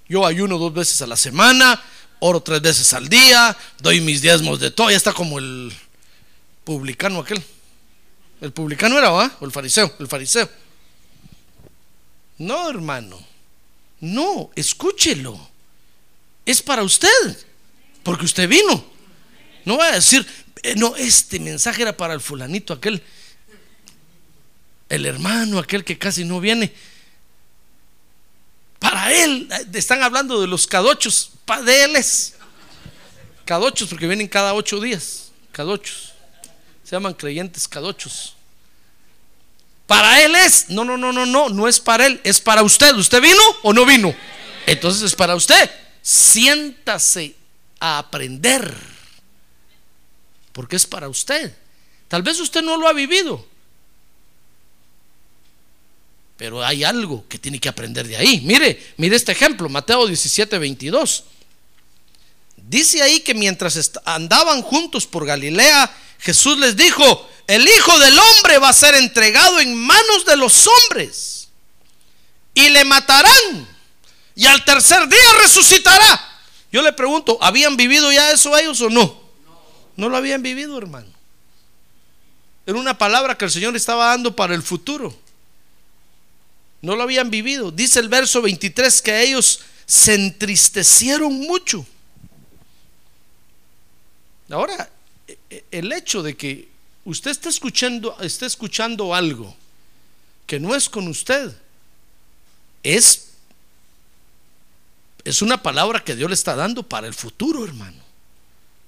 [0.08, 1.80] yo ayuno dos veces a la semana,
[2.18, 5.72] oro tres veces al día, doy mis diezmos de todo, ya está como el
[6.64, 7.40] publicano aquel.
[8.40, 9.36] El publicano era, ¿va?
[9.40, 10.48] O el fariseo, el fariseo.
[12.38, 13.18] No, hermano,
[14.00, 15.50] no, escúchelo.
[16.46, 17.36] Es para usted,
[18.02, 18.84] porque usted vino.
[19.64, 20.26] No va a decir,
[20.62, 23.02] eh, no, este mensaje era para el fulanito, aquel,
[24.88, 26.72] el hermano, aquel que casi no viene.
[28.78, 31.32] Para él, eh, están hablando de los cadochos,
[31.64, 32.34] de él es.
[33.44, 36.07] Cadochos, porque vienen cada ocho días, cadochos.
[36.88, 38.34] Se llaman creyentes cadochos.
[39.86, 42.94] Para él es, no, no, no, no, no, no es para él, es para usted.
[42.94, 44.14] ¿Usted vino o no vino?
[44.64, 45.70] Entonces es para usted.
[46.00, 47.36] Siéntase
[47.78, 48.74] a aprender
[50.52, 51.54] porque es para usted.
[52.08, 53.46] Tal vez usted no lo ha vivido,
[56.38, 58.40] pero hay algo que tiene que aprender de ahí.
[58.46, 61.24] Mire, mire este ejemplo, Mateo 17, 22.
[62.68, 68.58] Dice ahí que mientras andaban juntos por Galilea, Jesús les dijo, el Hijo del Hombre
[68.58, 71.48] va a ser entregado en manos de los hombres
[72.52, 73.66] y le matarán
[74.34, 76.42] y al tercer día resucitará.
[76.70, 79.18] Yo le pregunto, ¿habían vivido ya eso ellos o no?
[79.96, 81.08] No lo habían vivido, hermano.
[82.66, 85.16] Era una palabra que el Señor estaba dando para el futuro.
[86.82, 87.70] No lo habían vivido.
[87.70, 91.86] Dice el verso 23 que ellos se entristecieron mucho.
[94.50, 94.88] Ahora,
[95.26, 96.68] e- e- el hecho de que
[97.04, 99.54] usted esté escuchando, esté escuchando algo
[100.46, 101.54] que no es con usted,
[102.82, 103.28] es,
[105.24, 108.02] es una palabra que Dios le está dando para el futuro, hermano.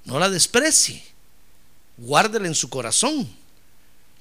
[0.05, 1.05] No la desprecie.
[1.99, 3.31] Guárdela en su corazón.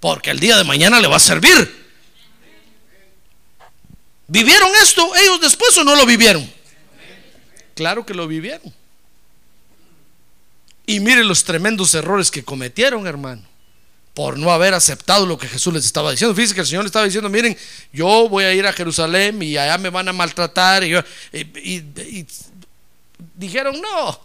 [0.02, 1.88] Porque el día de mañana le va a servir.
[4.28, 6.49] ¿Vivieron esto ellos después o no lo vivieron?
[7.75, 8.73] Claro que lo vivieron.
[10.89, 13.43] Y mire los tremendos errores que cometieron, hermano,
[14.15, 16.34] por no haber aceptado lo que Jesús les estaba diciendo.
[16.34, 17.56] Fíjense que el Señor les estaba diciendo, miren,
[17.93, 20.84] yo voy a ir a Jerusalén y allá me van a maltratar.
[20.84, 22.25] Y, yo- y-
[23.36, 24.19] dijeron, no,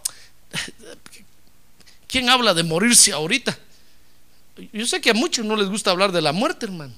[2.09, 3.59] ¿quién habla de morirse ahorita?
[4.73, 6.95] Yo sé que a muchos no les gusta hablar de la muerte, hermano.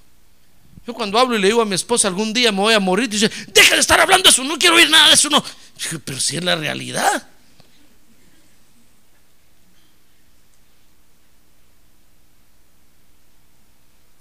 [0.86, 3.08] Yo cuando hablo y le digo a mi esposa algún día me voy a morir,
[3.08, 5.42] dice, deja de estar hablando de eso, no quiero oír nada de eso, no.
[6.04, 7.28] Pero si es la realidad.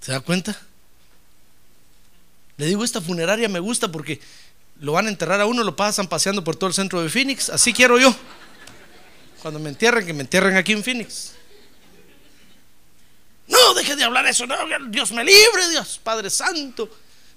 [0.06, 0.56] ¿Se da cuenta?
[2.58, 4.20] Le digo, esta funeraria me gusta porque
[4.78, 7.50] lo van a enterrar a uno, lo pasan paseando por todo el centro de Phoenix.
[7.50, 8.14] Así quiero yo.
[9.42, 11.32] Cuando me entierren, que me entierren aquí en Phoenix.
[13.48, 14.46] No, deje de hablar eso.
[14.46, 14.54] No,
[14.90, 16.88] Dios me libre, Dios, Padre Santo.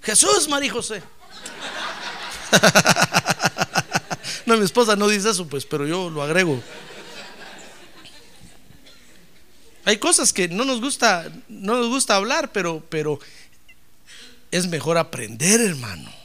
[0.04, 1.02] Jesús, María José.
[4.46, 6.60] No, mi esposa no dice eso, pues, pero yo lo agrego.
[9.86, 13.20] Hay cosas que no nos gusta, no nos gusta hablar, pero, pero
[14.52, 16.20] es mejor aprender, hermano.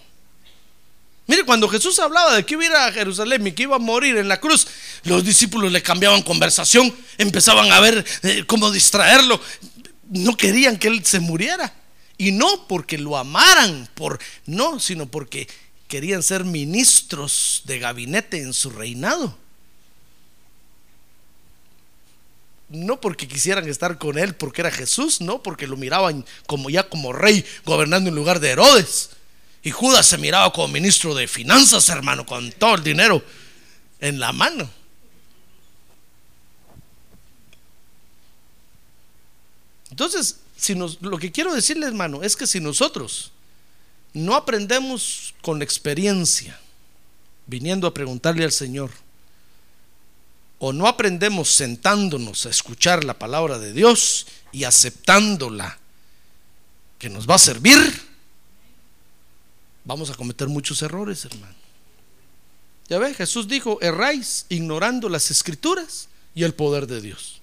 [1.27, 3.79] Mire, cuando Jesús hablaba de que iba a ir a Jerusalén y que iba a
[3.79, 4.67] morir en la cruz,
[5.05, 9.41] los discípulos le cambiaban conversación, empezaban a ver eh, cómo distraerlo.
[10.11, 11.73] No querían que él se muriera.
[12.19, 15.49] Y no porque lo amaran, por, no, sino porque
[15.89, 19.37] querían ser ministros de gabinete en su reinado.
[22.75, 26.89] No porque quisieran estar con él, porque era Jesús, no, porque lo miraban como ya
[26.89, 29.11] como rey gobernando en lugar de Herodes.
[29.63, 33.25] Y Judas se miraba como ministro de finanzas, hermano, con todo el dinero
[34.01, 34.69] en la mano.
[39.91, 40.41] Entonces,
[41.01, 43.31] lo que quiero decirle, hermano, es que si nosotros
[44.13, 46.59] no aprendemos con la experiencia,
[47.47, 48.91] viniendo a preguntarle al Señor,
[50.59, 55.79] o no aprendemos sentándonos a escuchar la palabra de Dios y aceptándola,
[56.99, 57.79] que nos va a servir,
[59.85, 61.55] vamos a cometer muchos errores, hermano.
[62.89, 67.41] Ya ve, Jesús dijo, erráis ignorando las escrituras y el poder de Dios.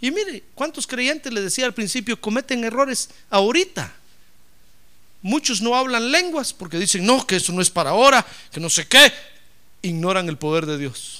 [0.00, 3.92] Y mire, ¿cuántos creyentes le decía al principio cometen errores ahorita?
[5.22, 8.70] Muchos no hablan lenguas porque dicen, no, que eso no es para ahora, que no
[8.70, 9.12] sé qué.
[9.82, 11.19] Ignoran el poder de Dios.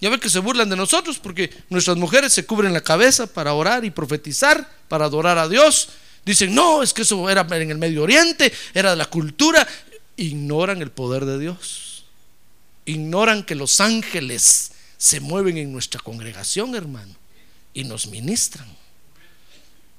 [0.00, 3.54] Ya ve que se burlan de nosotros porque nuestras mujeres se cubren la cabeza para
[3.54, 5.88] orar y profetizar, para adorar a Dios.
[6.24, 9.66] Dicen, no, es que eso era en el Medio Oriente, era de la cultura.
[10.16, 12.04] Ignoran el poder de Dios.
[12.86, 17.14] Ignoran que los ángeles se mueven en nuestra congregación, hermano,
[17.72, 18.66] y nos ministran.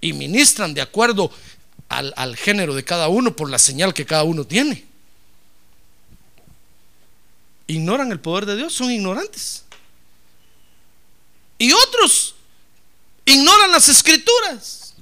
[0.01, 1.31] Y ministran de acuerdo
[1.89, 4.85] al, al género de cada uno por la señal que cada uno tiene.
[7.67, 9.64] Ignoran el poder de Dios, son ignorantes.
[11.57, 12.35] Y otros
[13.25, 14.93] ignoran las escrituras.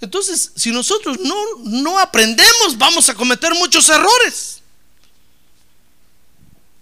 [0.00, 4.60] Entonces, si nosotros no, no aprendemos, vamos a cometer muchos errores.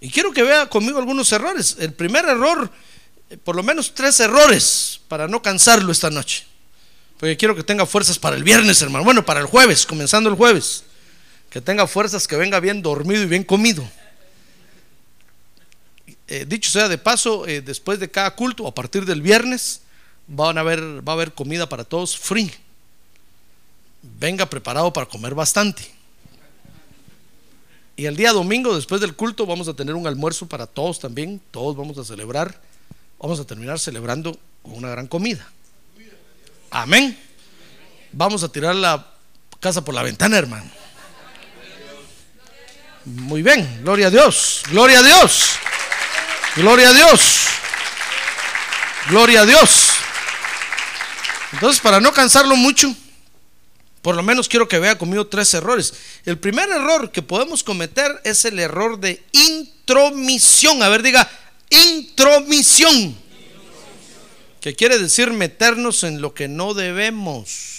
[0.01, 1.77] Y quiero que vea conmigo algunos errores.
[1.79, 2.69] El primer error,
[3.29, 6.45] eh, por lo menos tres errores, para no cansarlo esta noche.
[7.17, 9.05] Porque quiero que tenga fuerzas para el viernes, hermano.
[9.05, 10.83] Bueno, para el jueves, comenzando el jueves.
[11.49, 13.89] Que tenga fuerzas, que venga bien dormido y bien comido.
[16.33, 19.81] Eh, dicho sea de paso, eh, después de cada culto, a partir del viernes,
[20.27, 22.51] a va a haber comida para todos free.
[24.01, 25.83] Venga preparado para comer bastante.
[27.95, 31.39] Y el día domingo, después del culto, vamos a tener un almuerzo para todos también.
[31.51, 32.59] Todos vamos a celebrar.
[33.19, 35.47] Vamos a terminar celebrando con una gran comida.
[36.71, 37.15] Amén.
[38.11, 39.05] Vamos a tirar la
[39.59, 40.67] casa por la ventana, hermano.
[43.05, 45.59] Muy bien, gloria a Dios, gloria a Dios,
[46.55, 47.21] gloria a Dios,
[49.09, 49.89] gloria a Dios.
[51.53, 52.93] Entonces, para no cansarlo mucho,
[54.01, 55.93] por lo menos quiero que vea conmigo tres errores.
[56.25, 60.83] El primer error que podemos cometer es el error de intromisión.
[60.83, 61.29] A ver, diga,
[61.69, 63.15] intromisión.
[64.59, 67.73] Que quiere decir meternos en lo que no debemos.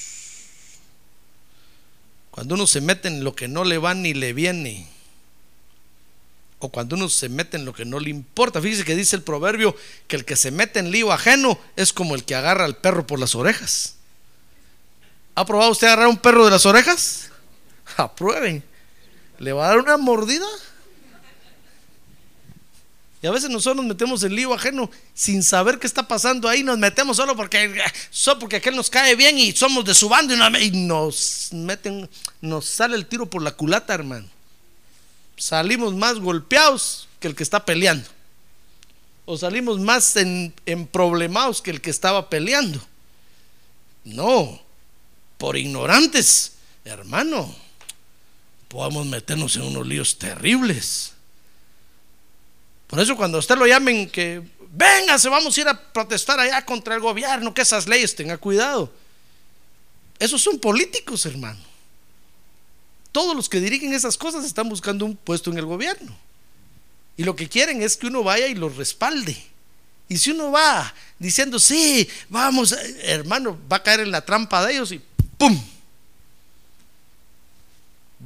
[2.31, 4.94] Cuando uno se mete en lo que no le va ni le viene.
[6.65, 8.59] O cuando uno se mete en lo que no le importa.
[8.59, 9.77] Fíjese que dice el proverbio
[10.09, 13.07] que el que se mete en lío ajeno es como el que agarra al perro
[13.07, 13.97] por las orejas.
[15.35, 17.29] ¿Ha probado usted agarrar un perro de las orejas?
[17.99, 18.65] Aprueben.
[19.39, 20.47] ¿Le va a dar una mordida?
[23.21, 26.63] Y a veces nosotros nos metemos en lío ajeno sin saber qué está pasando ahí.
[26.63, 30.33] Nos metemos solo porque, solo porque aquel nos cae bien y somos de su bando
[30.33, 32.09] y nos meten,
[32.41, 34.34] nos sale el tiro por la culata, hermano.
[35.45, 38.09] Salimos más golpeados que el que está peleando.
[39.27, 42.81] O salimos más en, en problemados que el que estaba peleando.
[44.05, 44.59] No,
[45.37, 46.53] por ignorantes,
[46.87, 47.55] hermano,
[48.69, 51.13] podemos meternos en unos líos terribles.
[52.87, 56.65] Por eso cuando usted lo llamen que venga, se vamos a ir a protestar allá
[56.65, 58.91] contra el gobierno, que esas leyes tenga cuidado.
[60.19, 61.74] Esos son políticos, hermano.
[63.15, 66.13] Todos los que dirigen esas cosas están buscando un puesto en el gobierno.
[67.17, 69.41] Y lo que quieren es que uno vaya y los respalde.
[70.09, 74.73] Y si uno va diciendo, sí, vamos, hermano, va a caer en la trampa de
[74.73, 75.01] ellos y
[75.39, 75.63] ¡pum!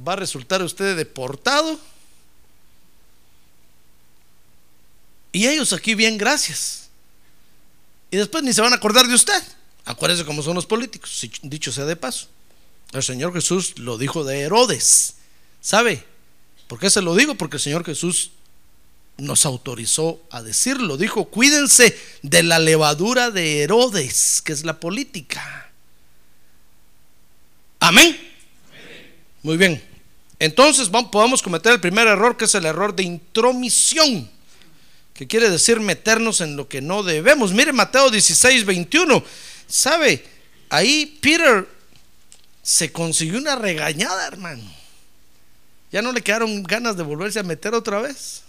[0.07, 1.79] Va a resultar usted deportado
[5.31, 6.89] Y ellos aquí bien, gracias.
[8.11, 9.41] Y después ni se van a acordar de usted.
[9.85, 12.27] Acuérdese cómo son los políticos, dicho sea de paso.
[12.91, 15.15] El Señor Jesús lo dijo de Herodes.
[15.61, 16.03] ¿Sabe?
[16.67, 17.35] ¿Por qué se lo digo?
[17.35, 18.31] Porque el Señor Jesús
[19.17, 20.97] nos autorizó a decirlo.
[20.97, 25.71] Dijo, cuídense de la levadura de Herodes, que es la política.
[27.79, 28.17] Amén.
[29.43, 29.83] Muy bien.
[30.39, 34.29] Entonces podemos cometer el primer error, que es el error de intromisión
[35.19, 37.51] que quiere decir meternos en lo que no debemos.
[37.51, 39.21] Mire Mateo 16, 21.
[39.67, 40.23] ¿Sabe?
[40.69, 41.67] Ahí Peter
[42.61, 44.63] se consiguió una regañada, hermano.
[45.91, 48.43] Ya no le quedaron ganas de volverse a meter otra vez.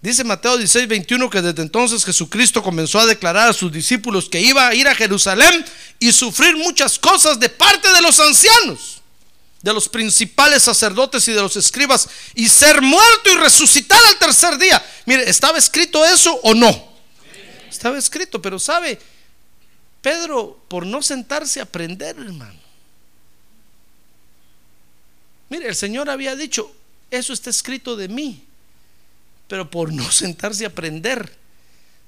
[0.00, 4.40] Dice Mateo 16, 21 que desde entonces Jesucristo comenzó a declarar a sus discípulos que
[4.40, 5.64] iba a ir a Jerusalén
[5.98, 9.02] y sufrir muchas cosas de parte de los ancianos
[9.64, 14.58] de los principales sacerdotes y de los escribas y ser muerto y resucitar al tercer
[14.58, 14.84] día.
[15.06, 16.92] Mire, ¿estaba escrito eso o no?
[17.70, 19.00] Estaba escrito, pero sabe,
[20.02, 22.60] Pedro, por no sentarse a aprender, hermano.
[25.48, 26.70] Mire, el Señor había dicho,
[27.10, 28.44] eso está escrito de mí,
[29.48, 31.36] pero por no sentarse a aprender.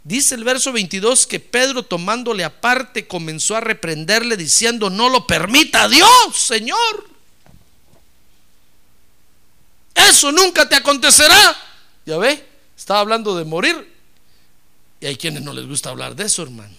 [0.05, 5.89] Dice el verso 22 que Pedro tomándole aparte comenzó a reprenderle diciendo, no lo permita
[5.89, 7.09] Dios, Señor.
[9.97, 11.57] Eso nunca te acontecerá.
[12.05, 13.97] Ya ve, estaba hablando de morir.
[15.01, 16.75] Y hay quienes no les gusta hablar de eso, hermano.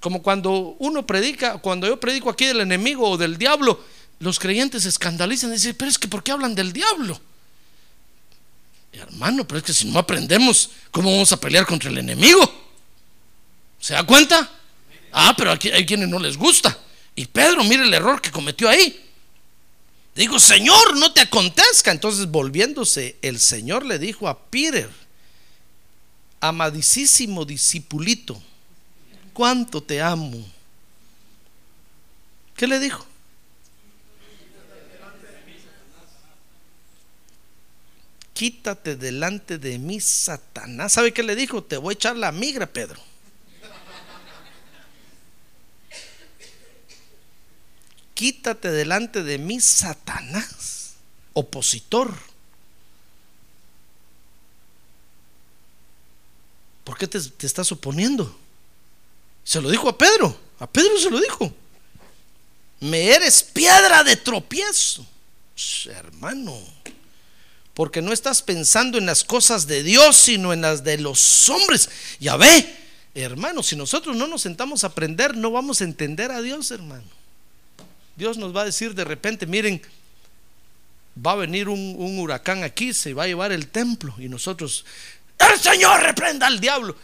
[0.00, 3.84] Como cuando uno predica, cuando yo predico aquí del enemigo o del diablo,
[4.20, 7.20] los creyentes se escandalizan y dicen, pero es que ¿por qué hablan del diablo?
[8.92, 12.40] hermano, pero es que si no aprendemos, ¿cómo vamos a pelear contra el enemigo?
[13.80, 14.50] ¿Se da cuenta?
[15.12, 16.76] Ah, pero aquí hay quienes no les gusta.
[17.14, 19.04] Y Pedro, mire el error que cometió ahí.
[20.14, 21.92] Digo, Señor, no te acontezca.
[21.92, 24.90] Entonces, volviéndose, el Señor le dijo a Peter,
[26.40, 28.40] amadísimo discipulito,
[29.32, 30.44] cuánto te amo.
[32.56, 33.06] ¿Qué le dijo?
[38.38, 40.92] Quítate delante de mí, Satanás.
[40.92, 41.64] ¿Sabe qué le dijo?
[41.64, 43.00] Te voy a echar la migra, Pedro.
[48.14, 50.94] quítate delante de mí, Satanás,
[51.32, 52.16] opositor.
[56.84, 58.38] ¿Por qué te, estás oponiendo?
[59.42, 61.52] Se lo dijo a Pedro, a Pedro se lo dijo.
[62.78, 65.04] Me eres piedra de tropiezo,
[65.86, 66.56] hermano,
[67.78, 71.88] porque no estás pensando en las cosas de Dios, sino en las de los hombres.
[72.18, 72.76] Ya ve,
[73.14, 77.04] hermano, si nosotros no nos sentamos a aprender, no vamos a entender a Dios, hermano.
[78.16, 79.80] Dios nos va a decir de repente, miren,
[81.24, 84.84] va a venir un, huracán aquí, se va a llevar el templo y nosotros,
[85.38, 86.96] el Señor reprenda al diablo.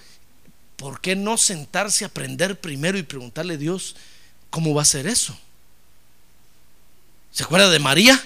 [0.75, 3.95] ¿Por qué no sentarse a aprender primero y preguntarle a Dios
[4.51, 5.39] cómo va a ser eso?
[7.31, 8.21] ¿Se acuerda de María?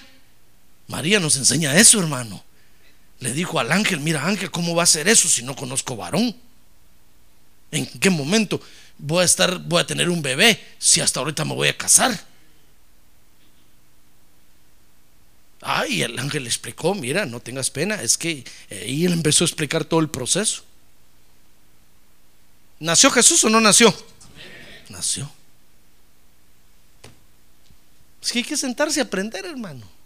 [0.89, 2.43] María nos enseña eso, hermano.
[3.20, 6.34] Le dijo al ángel, mira ángel, ¿cómo va a ser eso si no conozco varón?
[7.70, 8.61] ¿En qué momento
[8.97, 12.18] voy a estar, voy a tener un bebé si hasta ahorita me voy a casar?
[15.61, 19.49] Ay, el ángel le explicó, mira, no tengas pena, es que ahí él empezó a
[19.49, 20.64] explicar todo el proceso.
[22.78, 23.93] ¿Nació Jesús o no nació?
[24.89, 25.30] Nació.
[28.22, 29.97] Es que hay que sentarse a aprender, hermano.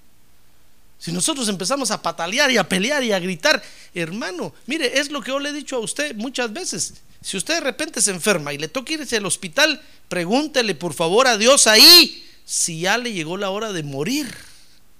[1.02, 3.60] Si nosotros empezamos a patalear y a pelear y a gritar,
[3.92, 6.94] hermano, mire, es lo que yo le he dicho a usted muchas veces.
[7.20, 11.26] Si usted de repente se enferma y le toca irse al hospital, pregúntele por favor
[11.26, 14.32] a Dios ahí si ya le llegó la hora de morir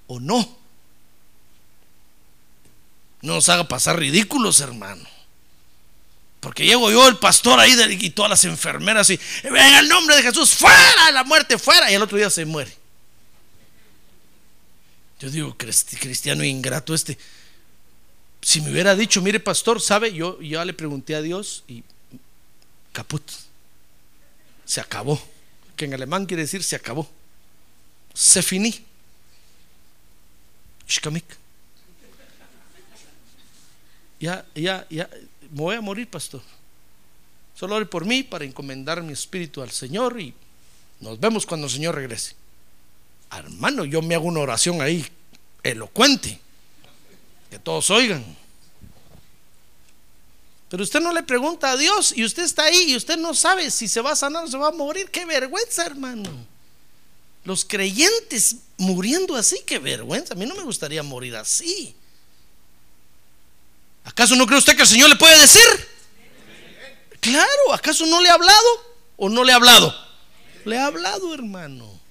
[0.08, 0.58] o no.
[3.20, 5.08] No nos haga pasar ridículos, hermano.
[6.40, 10.22] Porque llego yo, el pastor ahí y todas las enfermeras y en el nombre de
[10.24, 11.92] Jesús, fuera de la muerte, fuera.
[11.92, 12.81] Y el otro día se muere.
[15.22, 17.16] Yo digo, cristiano ingrato este.
[18.40, 20.12] Si me hubiera dicho, mire pastor, ¿sabe?
[20.12, 21.84] Yo ya le pregunté a Dios y
[22.90, 23.22] caput.
[24.64, 25.22] Se acabó.
[25.76, 27.08] Que en alemán quiere decir se acabó.
[28.12, 28.74] Se finí.
[34.18, 35.08] Ya, ya, ya,
[35.52, 36.42] me voy a morir, pastor.
[37.54, 40.34] Solo ore por mí para encomendar mi espíritu al Señor y
[40.98, 42.41] nos vemos cuando el Señor regrese.
[43.32, 45.06] Hermano, yo me hago una oración ahí
[45.62, 46.38] elocuente,
[47.50, 48.24] que todos oigan.
[50.68, 53.70] Pero usted no le pregunta a Dios y usted está ahí y usted no sabe
[53.70, 55.10] si se va a sanar o se va a morir.
[55.10, 56.30] Qué vergüenza, hermano.
[57.44, 60.34] Los creyentes muriendo así, qué vergüenza.
[60.34, 61.94] A mí no me gustaría morir así.
[64.04, 65.62] ¿Acaso no cree usted que el Señor le puede decir?
[67.20, 68.68] Claro, ¿acaso no le ha hablado
[69.16, 69.94] o no le ha hablado?
[70.64, 72.01] Le ha hablado, hermano.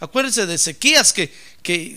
[0.00, 1.32] Acuérdense de Ezequías que,
[1.62, 1.96] que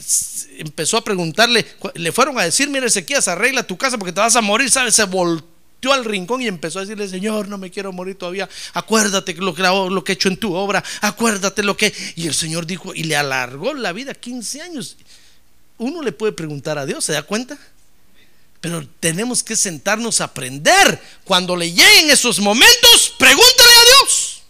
[0.58, 4.36] empezó a preguntarle, le fueron a decir, mira Ezequías, arregla tu casa porque te vas
[4.36, 4.94] a morir, ¿sabes?
[4.94, 9.34] Se volteó al rincón y empezó a decirle, Señor, no me quiero morir todavía, acuérdate
[9.36, 11.94] lo que, lo que he hecho en tu obra, acuérdate lo que...
[12.16, 14.98] Y el Señor dijo, y le alargó la vida 15 años.
[15.78, 17.58] Uno le puede preguntar a Dios, ¿se da cuenta?
[18.62, 21.02] Pero tenemos que sentarnos a aprender.
[21.24, 24.44] Cuando le lleguen esos momentos, pregúntale a Dios.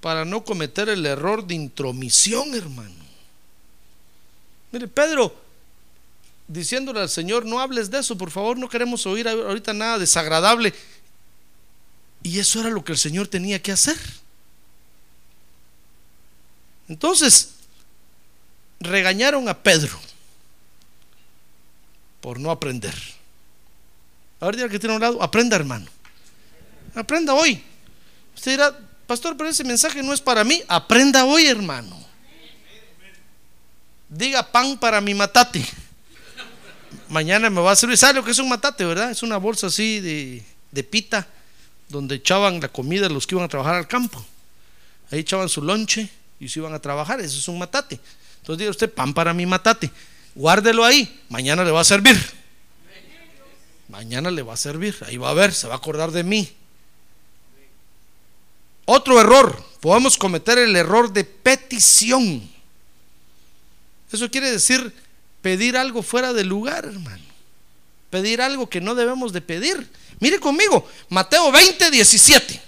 [0.00, 2.94] Para no cometer el error de intromisión, hermano.
[4.70, 5.34] Mire, Pedro,
[6.46, 10.72] diciéndole al Señor, no hables de eso, por favor, no queremos oír ahorita nada desagradable.
[12.22, 13.96] Y eso era lo que el Señor tenía que hacer.
[16.88, 17.50] Entonces,
[18.80, 19.98] regañaron a Pedro
[22.20, 22.94] por no aprender.
[24.40, 25.86] Ahora que tiene a un lado, aprenda hermano.
[26.94, 27.62] Aprenda hoy.
[28.34, 28.78] Usted dirá,
[29.08, 30.62] pastor, pero ese mensaje no es para mí.
[30.68, 31.98] Aprenda hoy, hermano.
[34.08, 35.66] Diga pan para mi matate.
[37.08, 37.98] Mañana me va a servir.
[37.98, 39.10] ¿Sabe lo que es un matate, verdad?
[39.10, 41.26] Es una bolsa así de, de pita
[41.88, 44.24] donde echaban la comida los que iban a trabajar al campo.
[45.10, 47.20] Ahí echaban su lonche y se iban a trabajar.
[47.20, 47.98] Eso es un matate.
[48.36, 49.90] Entonces diga usted, pan para mi matate
[50.38, 52.16] guárdelo ahí, mañana le va a servir.
[53.88, 56.48] Mañana le va a servir, ahí va a ver, se va a acordar de mí.
[58.90, 62.50] Otro error, podemos cometer el error de petición.
[64.10, 64.94] Eso quiere decir
[65.42, 67.22] pedir algo fuera del lugar, hermano.
[68.08, 69.86] Pedir algo que no debemos de pedir.
[70.20, 72.62] Mire conmigo, Mateo 20, 17.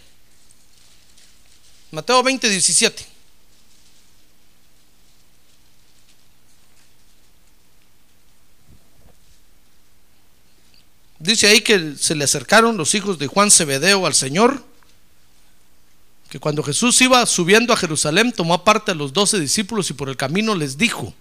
[1.91, 3.07] Mateo 20, 17.
[11.19, 14.69] Dice ahí que se le acercaron los hijos de Juan Cebedeo al Señor,
[16.31, 20.09] que cuando Jesús iba subiendo a Jerusalén tomó aparte a los doce discípulos y por
[20.09, 21.13] el camino les dijo,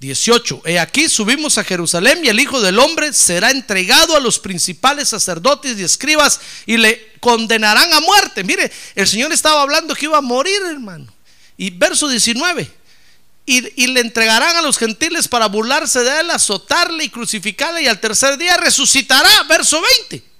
[0.00, 4.40] 18, he aquí subimos a Jerusalén y el Hijo del Hombre será entregado a los
[4.40, 8.42] principales sacerdotes y escribas y le condenarán a muerte.
[8.42, 11.06] Mire, el Señor estaba hablando que iba a morir, hermano.
[11.56, 12.68] Y verso 19,
[13.46, 18.00] y, le entregarán a los gentiles para burlarse de él, azotarle y crucificarle y al
[18.00, 19.44] tercer día resucitará.
[19.44, 19.80] Verso
[20.10, 20.33] 20.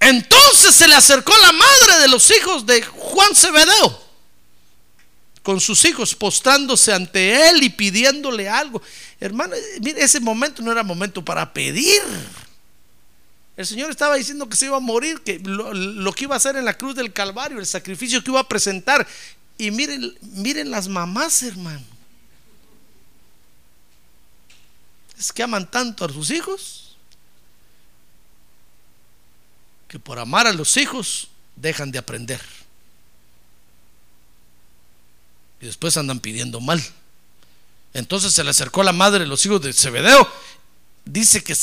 [0.00, 4.06] Entonces se le acercó la madre de los hijos de Juan Cebedeo
[5.42, 8.82] con sus hijos postrándose ante él y pidiéndole algo.
[9.20, 12.02] Hermano, mire, ese momento no era momento para pedir.
[13.56, 16.38] El Señor estaba diciendo que se iba a morir, que lo, lo, que iba a
[16.38, 19.06] hacer en la cruz del Calvario, el sacrificio que iba a presentar.
[19.56, 21.96] Y miren, miren las mamás, hermano.
[25.18, 26.85] es que aman tanto a sus hijos
[29.88, 32.40] que por amar a los hijos dejan de aprender.
[35.60, 36.82] Y después andan pidiendo mal.
[37.94, 40.28] Entonces se le acercó la madre de los hijos de Zebedeo.
[41.04, 41.56] Dice que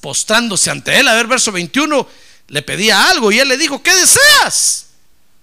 [0.00, 2.06] postrándose ante él, a ver, verso 21,
[2.48, 4.86] le pedía algo y él le dijo, ¿qué deseas?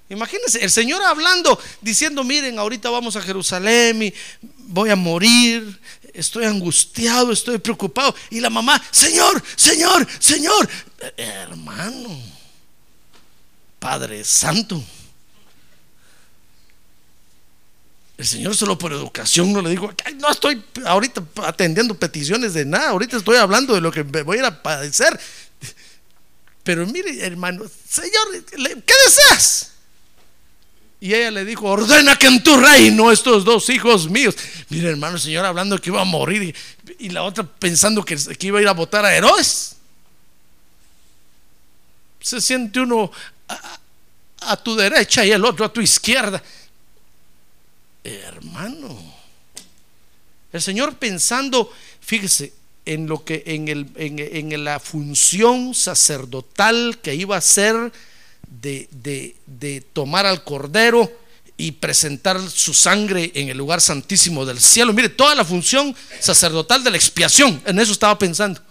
[0.09, 4.13] Imagínense, el Señor hablando, diciendo, miren, ahorita vamos a Jerusalén y
[4.57, 5.81] voy a morir,
[6.13, 8.15] estoy angustiado, estoy preocupado.
[8.29, 10.69] Y la mamá, Señor, Señor, Señor,
[11.17, 12.19] hermano,
[13.79, 14.83] Padre Santo.
[18.17, 22.65] El Señor solo por educación no le dijo, "Ay, no estoy ahorita atendiendo peticiones de
[22.65, 25.19] nada, ahorita estoy hablando de lo que me voy a ir a padecer.
[26.63, 29.71] Pero mire, hermano, Señor, ¿qué deseas?
[30.99, 34.35] Y ella le dijo, ordena que en tu reino estos dos hijos míos.
[34.69, 38.17] Mire, hermano, el Señor hablando que iba a morir y, y la otra pensando que,
[38.17, 39.76] que iba a ir a votar a Herodes.
[42.27, 43.09] Se siente uno
[44.41, 46.43] a, tu derecha y el otro a tu izquierda.
[48.03, 48.99] Hermano,
[50.51, 51.71] el Señor pensando,
[52.01, 52.51] fíjese,
[52.83, 57.93] en lo que en, el, en, en la función sacerdotal que iba a ser
[58.61, 61.09] de, de, de tomar al cordero
[61.55, 64.91] y presentar su sangre en el lugar santísimo del cielo.
[64.91, 68.66] Mire, toda la función sacerdotal de la expiación, en eso estaba pensando.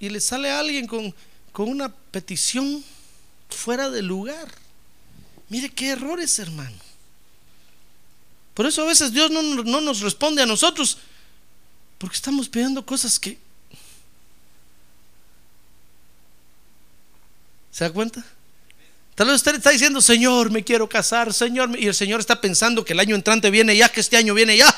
[0.00, 1.14] Y le sale alguien con,
[1.52, 2.82] con una petición
[3.50, 4.48] fuera de lugar.
[5.48, 6.76] Mire qué errores, hermano.
[8.54, 10.98] Por eso a veces Dios no, no nos responde a nosotros,
[11.98, 13.38] porque estamos pidiendo cosas que...
[17.70, 18.24] ¿Se da cuenta?
[19.14, 22.40] Tal vez usted está diciendo, Señor, me quiero casar, Señor, me-", y el Señor está
[22.40, 24.74] pensando que el año entrante viene ya, que este año viene ya.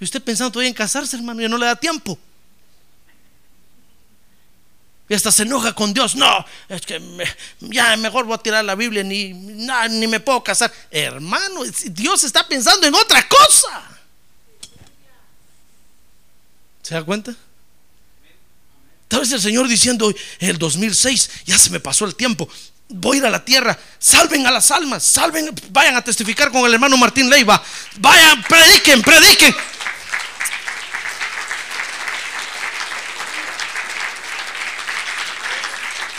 [0.00, 2.18] Y usted pensando todavía en casarse, hermano, ya no le da tiempo.
[5.08, 6.14] Y hasta se enoja con Dios.
[6.16, 7.00] No, es que
[7.60, 10.72] ya mejor voy a tirar la Biblia, ni, no, ni me puedo casar.
[10.90, 13.82] Hermano, Dios está pensando en otra cosa.
[16.82, 17.34] ¿Se da cuenta?
[19.08, 22.48] Tal vez el Señor diciendo, en el 2006 ya se me pasó el tiempo.
[22.88, 26.64] Voy a ir a la tierra, salven a las almas, salven, vayan a testificar con
[26.66, 27.62] el hermano Martín Leiva,
[27.98, 29.54] vayan, prediquen, prediquen.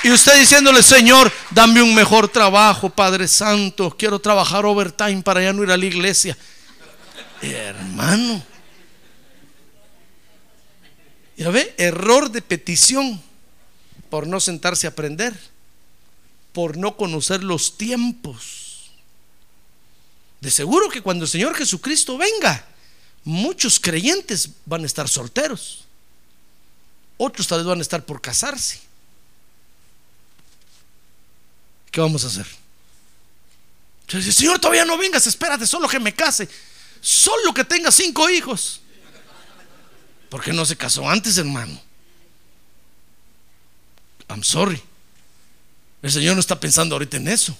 [0.06, 3.90] Y usted diciéndole, Señor, dame un mejor trabajo, Padre Santo.
[3.98, 6.38] Quiero trabajar overtime para ya no ir a la iglesia.
[7.42, 8.46] Hermano.
[11.36, 13.20] Ya ve, error de petición
[14.12, 15.34] por no sentarse a aprender,
[16.54, 18.92] por no conocer los tiempos.
[20.40, 22.64] De seguro que cuando el Señor Jesucristo venga,
[23.24, 25.86] muchos creyentes van a estar solteros.
[27.18, 28.85] Otros tal vez van a estar por casarse.
[31.96, 32.46] ¿Qué vamos a hacer?
[34.10, 36.50] Yo dice, Señor, todavía no vengas, espérate, solo que me case.
[37.00, 38.82] Solo que tenga cinco hijos.
[40.28, 41.82] ¿Por qué no se casó antes, hermano?
[44.28, 44.84] I'm sorry.
[46.02, 47.58] El Señor no está pensando ahorita en eso.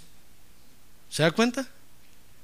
[1.10, 1.66] ¿Se da cuenta?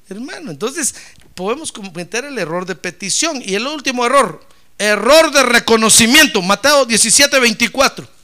[0.07, 0.95] Hermano, entonces
[1.35, 3.41] podemos cometer el error de petición.
[3.45, 6.41] Y el último error, error de reconocimiento.
[6.41, 8.20] Mateo 17, 24.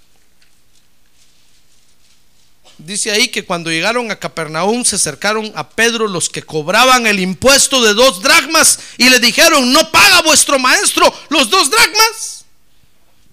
[2.78, 7.19] Dice ahí que cuando llegaron a Capernaum se acercaron a Pedro los que cobraban el
[7.19, 12.45] impuesto de dos dracmas y le dijeron, ¿no paga vuestro maestro los dos dracmas?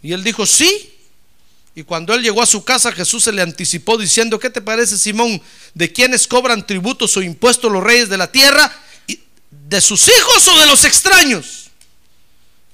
[0.02, 0.90] Y él dijo, sí.
[1.74, 4.96] Y cuando él llegó a su casa, Jesús se le anticipó diciendo, ¿qué te parece,
[4.96, 5.42] Simón?
[5.74, 8.72] ¿De quiénes cobran tributos o impuestos los reyes de la tierra?
[9.06, 9.18] ¿Y
[9.50, 11.70] ¿De sus hijos o de los extraños?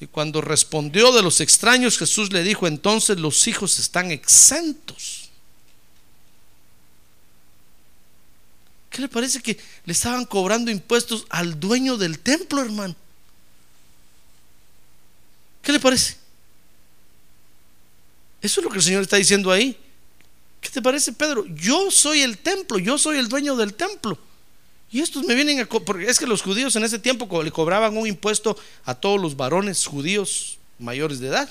[0.01, 5.20] Y cuando respondió de los extraños, Jesús le dijo, entonces los hijos están exentos.
[9.01, 12.95] ¿Qué le parece que le estaban cobrando impuestos al dueño del templo, hermano?
[15.63, 16.19] ¿Qué le parece?
[18.43, 19.75] Eso es lo que el Señor está diciendo ahí.
[20.61, 21.47] ¿Qué te parece, Pedro?
[21.47, 24.19] Yo soy el templo, yo soy el dueño del templo.
[24.93, 25.65] Y estos me vienen a...
[25.65, 29.35] Porque es que los judíos en ese tiempo le cobraban un impuesto a todos los
[29.35, 31.51] varones judíos mayores de edad,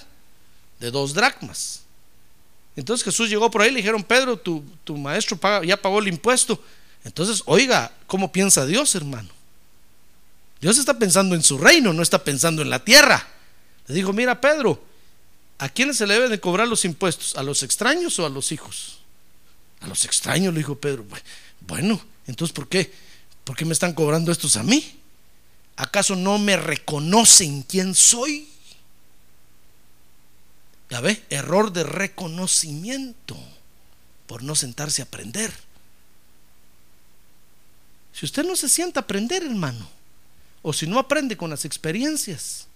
[0.80, 1.82] de dos dracmas.
[2.76, 6.10] Entonces Jesús llegó por ahí y le dijeron, Pedro, tu, tu maestro ya pagó el
[6.10, 6.62] impuesto.
[7.04, 9.30] Entonces, oiga, ¿cómo piensa Dios, hermano?
[10.62, 13.26] Dios está pensando en su reino, no está pensando en la tierra.
[13.88, 14.84] Le dijo, mira, Pedro,
[15.58, 17.36] ¿a quiénes se le deben de cobrar los impuestos?
[17.38, 19.00] ¿A los extraños o a los hijos?
[19.80, 21.06] A los extraños, le dijo Pedro.
[21.06, 21.22] "Bu-
[21.62, 22.92] Bueno, entonces, ¿por qué?
[23.46, 25.00] ¿Por qué me están cobrando estos a mí?
[25.78, 28.50] ¿Acaso no me reconocen quién soy?
[30.90, 33.38] Ya ve, error de reconocimiento
[34.28, 35.54] por no sentarse a aprender.
[38.20, 39.90] Si usted no se sienta a aprender, hermano,
[40.62, 42.68] o si no aprende con las experiencias,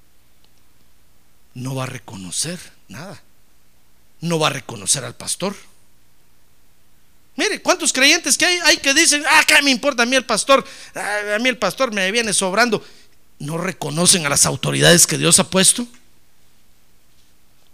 [1.54, 3.22] no va a reconocer nada.
[4.22, 5.54] No va a reconocer al pastor.
[7.36, 10.66] Mire, ¿cuántos creyentes que hay, que dicen, ah, ¿qué me importa a mí el pastor?
[10.96, 12.82] A mí el pastor me viene sobrando.
[13.39, 15.86] No reconocen a las autoridades que Dios ha puesto.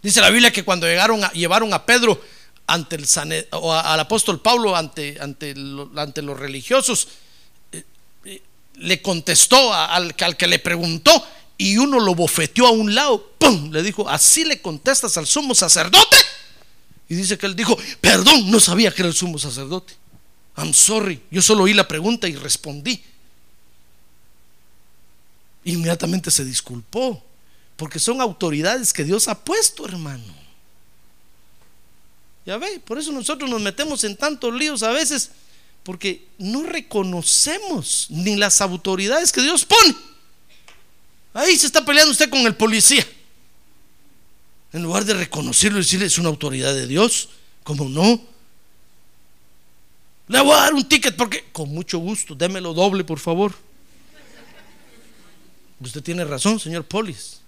[0.01, 2.19] Dice la Biblia que cuando llegaron a, llevaron a Pedro
[2.65, 5.53] ante el o al apóstol Pablo ante, ante,
[5.95, 7.09] ante los religiosos,
[8.79, 11.25] le contestó a- al, que le preguntó
[11.57, 13.71] y uno lo bofeteó a un lado, ¡pum!
[13.71, 16.17] Le dijo, así le contestas al sumo sacerdote.
[17.09, 19.93] Y dice que él dijo, perdón, no sabía que era el sumo sacerdote.
[20.57, 23.01] I'm sorry, yo solo oí la pregunta y respondí.
[25.65, 27.21] Inmediatamente se disculpó,
[27.75, 30.33] porque son autoridades que Dios ha puesto, hermano.
[32.45, 35.31] Ya ve, por eso nosotros nos metemos en tantos líos a veces,
[35.83, 39.95] porque no reconocemos ni las autoridades que Dios pone.
[41.33, 43.05] Ahí se está peleando usted con el policía.
[44.71, 47.29] En lugar de reconocerlo y decirle es una autoridad de Dios,
[47.63, 48.21] ¿cómo no?
[50.27, 53.53] Le voy a dar un ticket porque, con mucho gusto, démelo doble, por favor.
[55.79, 57.39] Usted tiene razón, señor Polis.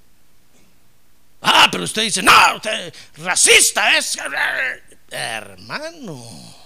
[1.42, 4.18] Ah, pero usted dice, no, usted racista es.
[5.10, 6.61] Hermano.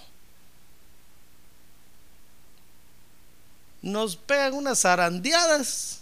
[3.86, 6.00] Nos pegan unas zarandeadas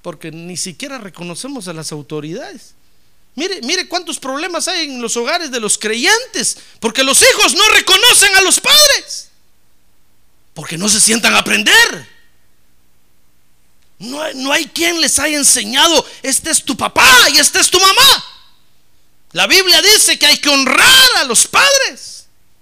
[0.00, 2.74] porque ni siquiera reconocemos a las autoridades.
[3.34, 7.68] Mire, mire cuántos problemas hay en los hogares de los creyentes, porque los hijos no
[7.68, 9.28] reconocen a los padres,
[10.54, 12.08] porque no se sientan a aprender.
[13.98, 17.78] No no hay quien les haya enseñado, este es tu papá y este es tu
[17.78, 18.24] mamá.
[19.32, 22.15] La Biblia dice que hay que honrar a los padres.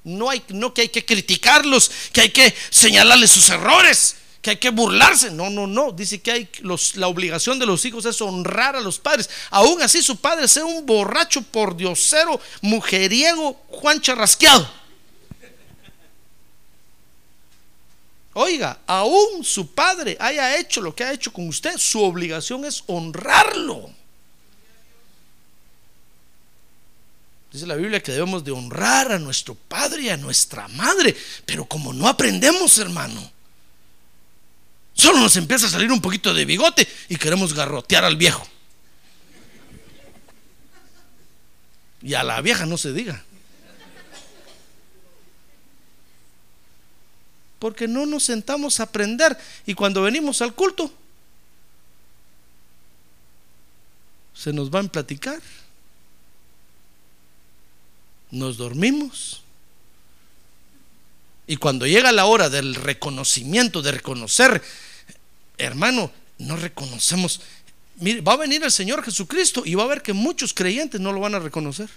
[0.04, 4.56] No, hay, no que hay que criticarlos, que hay que señalarles sus errores, que hay
[4.56, 5.30] que burlarse.
[5.30, 5.92] No, no, no.
[5.92, 6.48] Dice que hay
[6.94, 9.30] la obligación de los hijos es honrar a los padres.
[9.50, 14.68] Aún así su padre sea un borracho por diosero, mujeriego, Juan Charrasqueado.
[18.34, 22.82] Oiga, aún su padre haya hecho lo que ha hecho con usted, su obligación es
[22.88, 23.93] honrarlo.
[27.54, 31.64] Dice la Biblia que debemos de honrar a nuestro padre y a nuestra madre, pero
[31.66, 33.30] como no aprendemos, hermano,
[34.92, 38.44] solo nos empieza a salir un poquito de bigote y queremos garrotear al viejo.
[42.02, 43.22] Y a la vieja no se diga.
[47.60, 50.92] Porque no nos sentamos a aprender y cuando venimos al culto
[54.34, 55.40] se nos van a platicar.
[58.34, 59.42] Nos dormimos.
[61.46, 64.60] Y cuando llega la hora del reconocimiento, de reconocer,
[65.56, 67.40] hermano, no reconocemos.
[67.96, 71.12] Mire, va a venir el Señor Jesucristo y va a ver que muchos creyentes no
[71.12, 71.88] lo van a reconocer.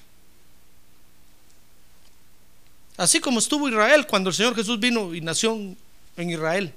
[2.98, 5.54] Así como estuvo Israel cuando el Señor Jesús vino y nació
[6.18, 6.72] en Israel.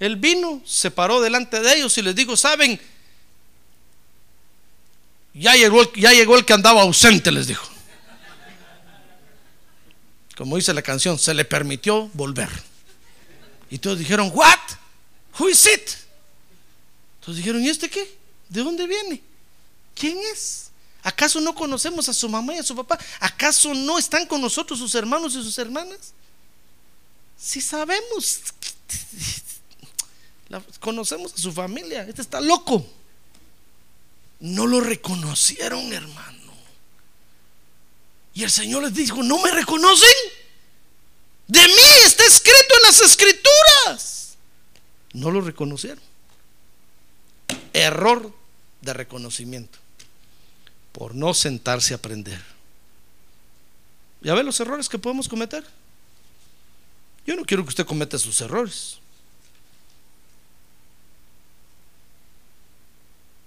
[0.00, 2.78] Él vino, se paró delante de ellos y les dijo, ¿saben?
[5.32, 7.79] Ya llegó, ya llegó el que andaba ausente, les dijo.
[10.40, 12.48] Como dice la canción, se le permitió volver.
[13.68, 14.58] Y todos dijeron, ¿what?
[15.38, 15.90] Who is it?
[17.20, 18.16] Entonces dijeron, ¿y este qué?
[18.48, 19.20] ¿De dónde viene?
[19.94, 20.70] ¿Quién es?
[21.02, 22.98] ¿Acaso no conocemos a su mamá y a su papá?
[23.20, 26.14] ¿Acaso no están con nosotros sus hermanos y sus hermanas?
[27.36, 28.40] Si sabemos,
[30.80, 32.86] conocemos a su familia, este está loco.
[34.38, 36.40] No lo reconocieron, hermano.
[38.34, 40.08] Y el Señor les dijo, ¿no me reconocen?
[41.48, 44.36] De mí está escrito en las escrituras.
[45.12, 46.02] No lo reconocieron.
[47.72, 48.32] Error
[48.80, 49.78] de reconocimiento
[50.92, 52.40] por no sentarse a aprender.
[54.22, 55.64] ¿Ya ve los errores que podemos cometer?
[57.26, 58.98] Yo no quiero que usted cometa sus errores.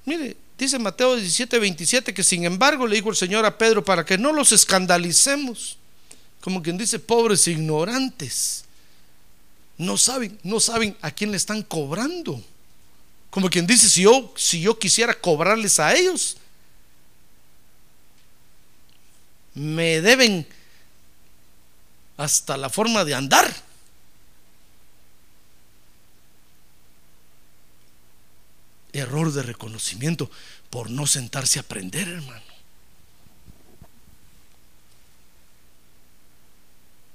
[0.06, 4.06] Mire, dice Mateo 17, 27 que sin embargo le dijo el Señor a Pedro para
[4.06, 5.78] que no los escandalicemos,
[6.42, 8.66] como quien dice, pobres ignorantes,
[9.78, 12.42] no saben, no saben a quién le están cobrando.
[13.30, 16.38] Como quien dice, si yo, si yo quisiera cobrarles a ellos,
[19.56, 20.48] me deben
[22.18, 23.54] hasta la forma de andar.
[28.92, 30.30] Error de reconocimiento
[30.70, 32.44] por no sentarse a aprender, hermano.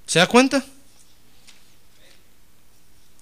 [0.05, 0.65] ¿Se da cuenta?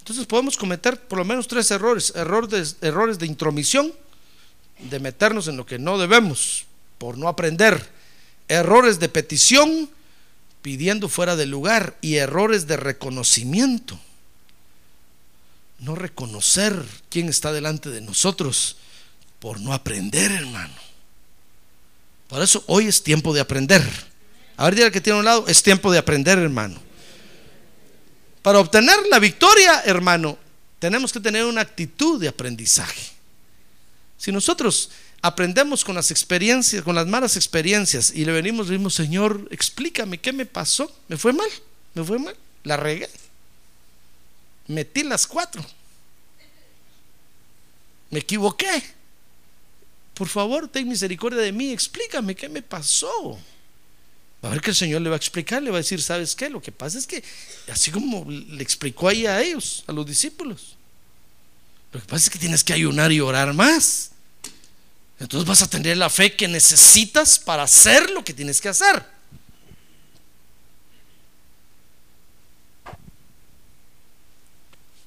[0.08, 2.14] Entonces podemos cometer por lo menos tres errores.
[2.16, 3.92] Error de- errores de intromisión,
[4.90, 6.64] de meternos en lo que no debemos,
[6.98, 7.90] por no aprender.
[8.48, 9.90] Errores de petición,
[10.62, 11.98] pidiendo fuera del lugar.
[12.00, 14.00] Y errores de reconocimiento.
[15.80, 18.78] No reconocer quién está delante de nosotros
[19.42, 20.74] por no aprender, hermano.
[22.30, 23.84] Por eso hoy es tiempo de aprender.
[24.56, 26.80] A ver, dile que tiene a un lado, es tiempo de aprender, hermano.
[28.42, 30.38] Para obtener la victoria, hermano,
[30.80, 33.12] tenemos que tener una actitud de aprendizaje.
[34.18, 38.94] Si nosotros aprendemos con las experiencias, con las malas experiencias y le venimos, le decimos,
[38.94, 40.96] Señor, explícame qué me pasó.
[41.08, 41.50] ¿Me fue mal?
[41.94, 42.36] ¿Me fue mal?
[42.64, 43.10] ¿La regué?
[44.68, 45.66] Metí las cuatro.
[48.10, 48.84] Me equivoqué.
[50.14, 53.40] Por favor, ten misericordia de mí, explícame qué me pasó.
[54.44, 56.36] Va a ver que el Señor le va a explicar, le va a decir, ¿sabes
[56.36, 56.50] qué?
[56.50, 57.24] Lo que pasa es que,
[57.72, 60.76] así como le explicó ahí a ellos, a los discípulos,
[61.92, 64.12] lo que pasa es que tienes que ayunar y orar más.
[65.20, 69.04] Entonces vas a tener la fe que necesitas para hacer lo que tienes que hacer.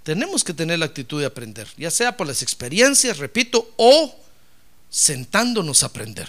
[0.03, 4.12] Tenemos que tener la actitud de aprender, ya sea por las experiencias, repito, o
[4.89, 6.28] sentándonos a aprender.